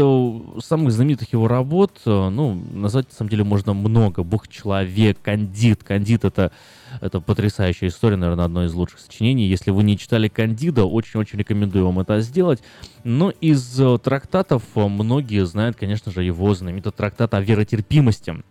[0.63, 4.23] самых знаменитых его работ, ну, назвать на самом деле можно много.
[4.23, 5.83] Бог-человек, Кандид.
[5.83, 6.51] Кандид— это
[7.01, 9.47] Это потрясающая история, наверное, одно из лучших сочинений.
[9.47, 12.61] Если вы не читали Кандида, очень-очень рекомендую вам это сделать.
[13.03, 18.43] Но из э, трактатов э, многие знают, конечно же, его знаменитый трактат о веротерпимости.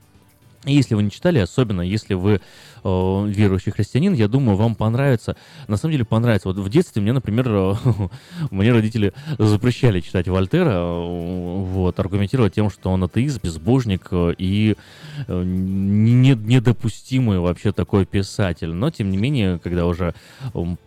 [0.65, 2.41] Если вы не читали, особенно если вы
[2.85, 5.37] э, верующий христианин, я думаю, вам понравится.
[5.69, 6.49] На самом деле понравится.
[6.49, 7.79] Вот в детстве мне, например,
[8.51, 14.77] мне родители запрещали читать Вольтера, э, вот, аргументировать тем, что он атеист, безбожник э, и
[15.27, 18.73] э, не- недопустимый вообще такой писатель.
[18.73, 20.15] Но, тем не менее, когда уже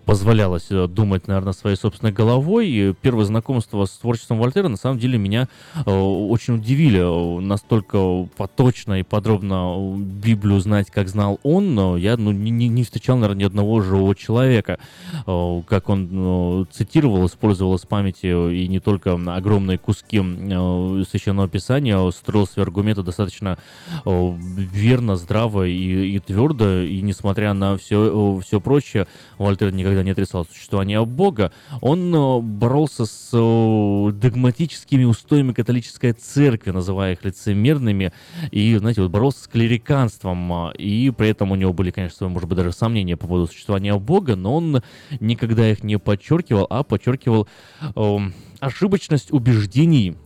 [0.06, 5.48] позволялось думать, наверное, своей собственной головой, первое знакомство с творчеством Вольтера, на самом деле, меня
[5.86, 6.98] очень удивили.
[7.42, 13.42] Настолько поточно и подробно Библию знать, как знал он, я ну, не, не- встречал, наверное,
[13.42, 14.80] ни одного живого человека.
[15.26, 21.48] Э, Как он э, цитировал, использовал из памяти и не только огромные куски э, Священного
[21.48, 23.58] Писания, строил свои аргументы достаточно
[24.06, 29.08] э, верно, здраво и, и твердо, и несмотря на все, все прочее,
[29.38, 31.52] Вольтер никогда не отрицал существование Бога,
[31.82, 38.12] он э, боролся с э, догматическими устоями католической церкви, называя их лицемерными,
[38.52, 42.50] и, знаете, вот боролся с клериканством, а, и при этом у него были, конечно, может
[42.50, 44.82] быть, даже сомнения по поводу существования Бога, но он
[45.20, 47.48] никогда их не подчеркивал, а подчеркивал
[47.96, 48.18] э,
[48.60, 50.18] ошибочность убеждений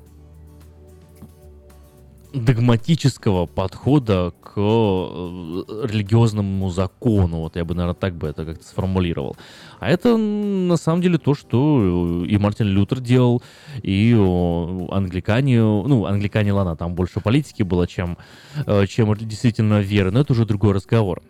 [2.34, 7.40] догматического подхода к э, религиозному закону.
[7.40, 9.36] Вот я бы, наверное, так бы это как-то сформулировал.
[9.80, 13.42] А это на самом деле то, что и Мартин Лютер делал,
[13.84, 18.18] и англикане, ну, англикане, ладно, там больше политики было, чем,
[18.66, 21.22] э, чем действительно веры, но это уже другой разговор.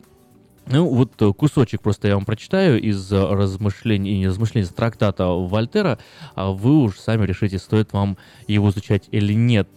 [0.67, 5.25] Ну, вот э, кусочек просто я вам прочитаю из э, размышлений, не размышлений, из трактата
[5.27, 5.99] Вольтера,
[6.35, 8.17] а вы уж сами решите, стоит вам
[8.47, 9.69] его изучать или нет.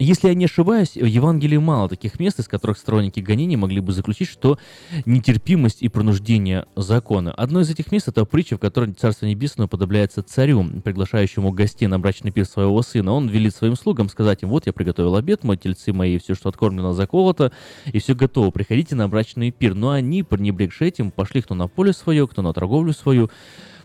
[0.00, 3.92] Если я не ошибаюсь, в Евангелии мало таких мест, из которых сторонники гонений могли бы
[3.92, 4.58] заключить, что
[5.06, 7.30] нетерпимость и принуждение закона.
[7.30, 12.00] Одно из этих мест— это притча, в которой Царство Небесное подобляется царю, приглашающему гостей на
[12.00, 13.12] брачный пир своего сына.
[13.12, 16.48] Он велит своим слугам сказать им, вот я приготовил обед, мои тельцы мои, все, что
[16.48, 17.52] откормлено, заколото,
[17.86, 19.74] и все готово, приходите на брачный пир.
[19.74, 23.30] Но они, пренебрегши этим, пошли кто на поле свое, кто на торговлю свою,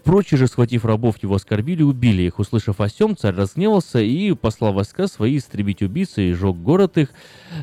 [0.10, 2.40] Прочие же, схватив рабов, его оскорбили и убили их.
[2.40, 7.10] Услышав о сем, царь разгневался и послал войска свои истребить убийцы и жег город их.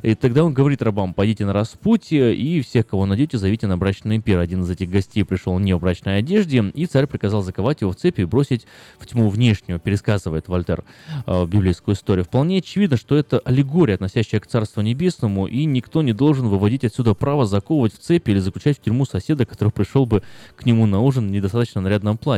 [0.05, 4.21] И тогда он говорит рабам, пойдите на распутье и всех, кого найдете, зовите на брачный
[4.21, 4.39] пир.
[4.39, 7.97] Один из этих гостей пришел не в брачной одежде, и царь приказал заковать его в
[7.97, 8.69] цепи и бросить
[9.01, 10.85] в тьму внешнюю, пересказывает Вольтер
[11.27, 12.27] э, библейскую историю.
[12.27, 17.15] Вполне очевидно, что это аллегория, относящая к Царству Небесному, и никто не должен выводить отсюда
[17.15, 20.23] право заковывать в цепи или заключать в тюрьму соседа, который пришел бы
[20.55, 22.36] к нему на ужин в недостаточно нарядном платье.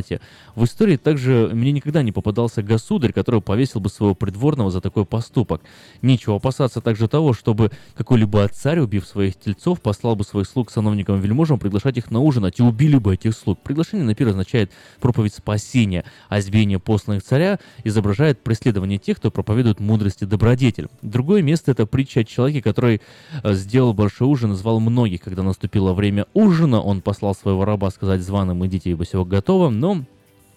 [0.54, 5.04] В истории также мне никогда не попадался государь, который повесил бы своего придворного за такой
[5.04, 5.62] поступок.
[6.02, 11.20] Нечего опасаться также того, чтобы какой-либо царь, убив своих тельцов, послал бы своих слуг сановникам
[11.20, 13.60] вельможам приглашать их на ужинать и убили бы этих слуг.
[13.62, 19.80] Приглашение на пир означает проповедь спасения, а избиение посланных царя изображает преследование тех, кто проповедует
[19.80, 20.88] мудрость и добродетель.
[21.02, 23.00] Другое место— это притча о человеке, который
[23.42, 25.22] э, сделал большой ужин и звал многих.
[25.22, 30.04] Когда наступило время ужина, он послал своего раба сказать званым «идите, ибо всего готово», но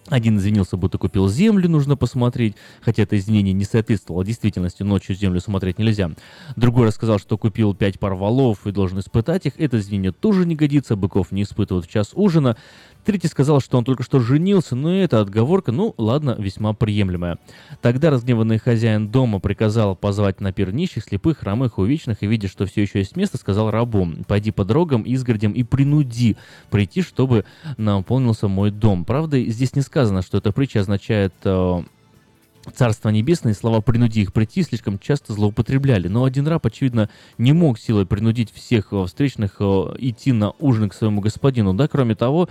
[0.08, 5.40] один извинился, будто купил землю, нужно посмотреть, хотя это извинение не соответствовало действительности, ночью землю
[5.40, 6.12] смотреть нельзя.
[6.56, 10.56] Другой рассказал, что купил пять пар валов и должен испытать их, это извинение тоже не
[10.56, 12.58] годится, быков не испытывают в час ужина.
[13.04, 17.40] Третий сказал, что он только что женился, но это отговорка, ну ладно, весьма приемлемая.
[17.82, 22.68] Тогда разгневанный хозяин дома приказал позвать на пир нищих, слепых, хромых, увечных, и видя, что
[22.68, 26.38] все еще есть место, сказал рабу, пойди по дорогам, изгородям и принуди
[26.70, 27.46] прийти, чтобы
[27.78, 29.04] наполнился мой дом.
[29.04, 31.34] Правда, здесь не сказано, что эта притча означает...
[31.44, 31.84] э,
[32.76, 37.10] Царство Небесное, слова «принуди их прийти» слишком часто злоупотребляли, но один раб, очевидно,
[37.40, 41.88] не мог силой принудить всех э, встречных э, идти на ужин к своему господину, да,
[41.88, 42.50] кроме того,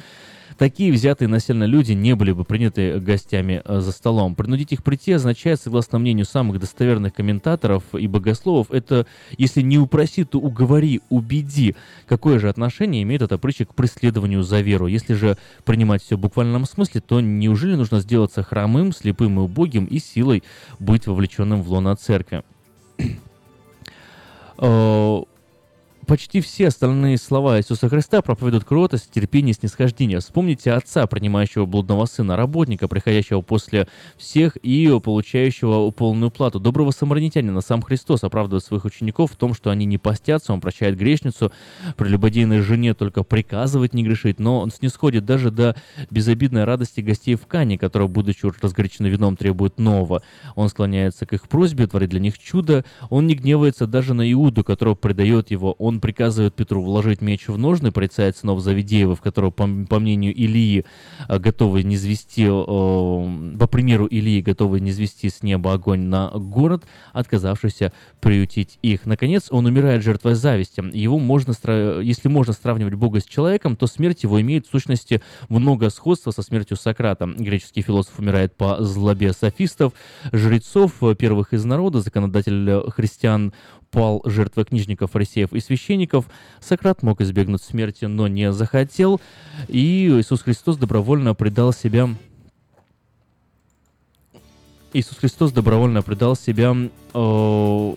[0.61, 4.35] такие взятые насильно люди не были бы приняты гостями э, за столом.
[4.35, 9.07] Принудить их прийти означает, согласно мнению самых достоверных комментаторов и богословов, это
[9.39, 11.77] если не упроси, то уговори, убеди.
[12.07, 14.87] Какое же отношение имеет эта притча к преследованию за веру?
[14.87, 19.87] Если же принимать все в буквальном смысле, то неужели нужно сделаться хромым, слепым и убогим
[19.87, 20.43] и силой
[20.78, 22.43] быть вовлеченным в лоно церкви?
[26.11, 30.19] Почти все остальные слова Иисуса Христа проповедуют кротость, терпение, снисхождение.
[30.19, 36.59] Вспомните отца, принимающего блудного сына, работника, приходящего после всех и получающего полную плату.
[36.59, 40.99] Доброго самаритянина сам Христос оправдывает своих учеников в том, что они не постятся, он прощает
[40.99, 41.53] грешницу,
[41.97, 45.77] прелюбодейной жене только приказывает не грешить, но он снисходит даже до
[46.11, 50.24] безобидной радости гостей в Кане, которая, будучи уж разгорячены вином, требует нового.
[50.57, 54.65] Он склоняется к их просьбе, творит для них чудо, он не гневается даже на Иуду,
[54.65, 59.51] которого предает его, он он приказывает Петру вложить меч в ножны, порицает сынов Завидеевых, которого,
[59.51, 60.87] по, по мнению Илии,
[61.29, 67.93] э, готовы низвести, э, по примеру Илии, готовы низвести с неба огонь на город, отказавшийся
[68.21, 69.05] приютить их.
[69.05, 70.83] Наконец, он умирает жертвой зависти.
[70.97, 71.53] Его можно,
[72.01, 75.21] если можно сравнивать Бога с человеком, то смерть его имеет в сущности
[75.51, 77.27] много сходства со смертью Сократа.
[77.27, 79.93] Греческий философ умирает по злобе софистов,
[80.33, 83.53] жрецов, э, первых из народа, законодатель христиан
[83.91, 86.27] пал жертвой книжников, фарисеев и священников.
[86.61, 89.21] Сократ мог избегнуть смерти, но не захотел.
[89.69, 92.09] И Иисус Христос добровольно предал себя
[94.93, 96.75] Иисус Христос добровольно предал себя
[97.15, 97.95] э,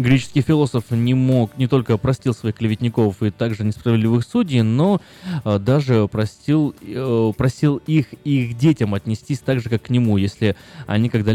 [0.00, 5.00] Греческий философ не мог, не только простил своих клеветников и также несправедливых судей, но
[5.44, 10.16] э, даже простил, э, просил их и их детям отнестись так же, как к нему,
[10.16, 10.56] если
[10.86, 11.28] они когда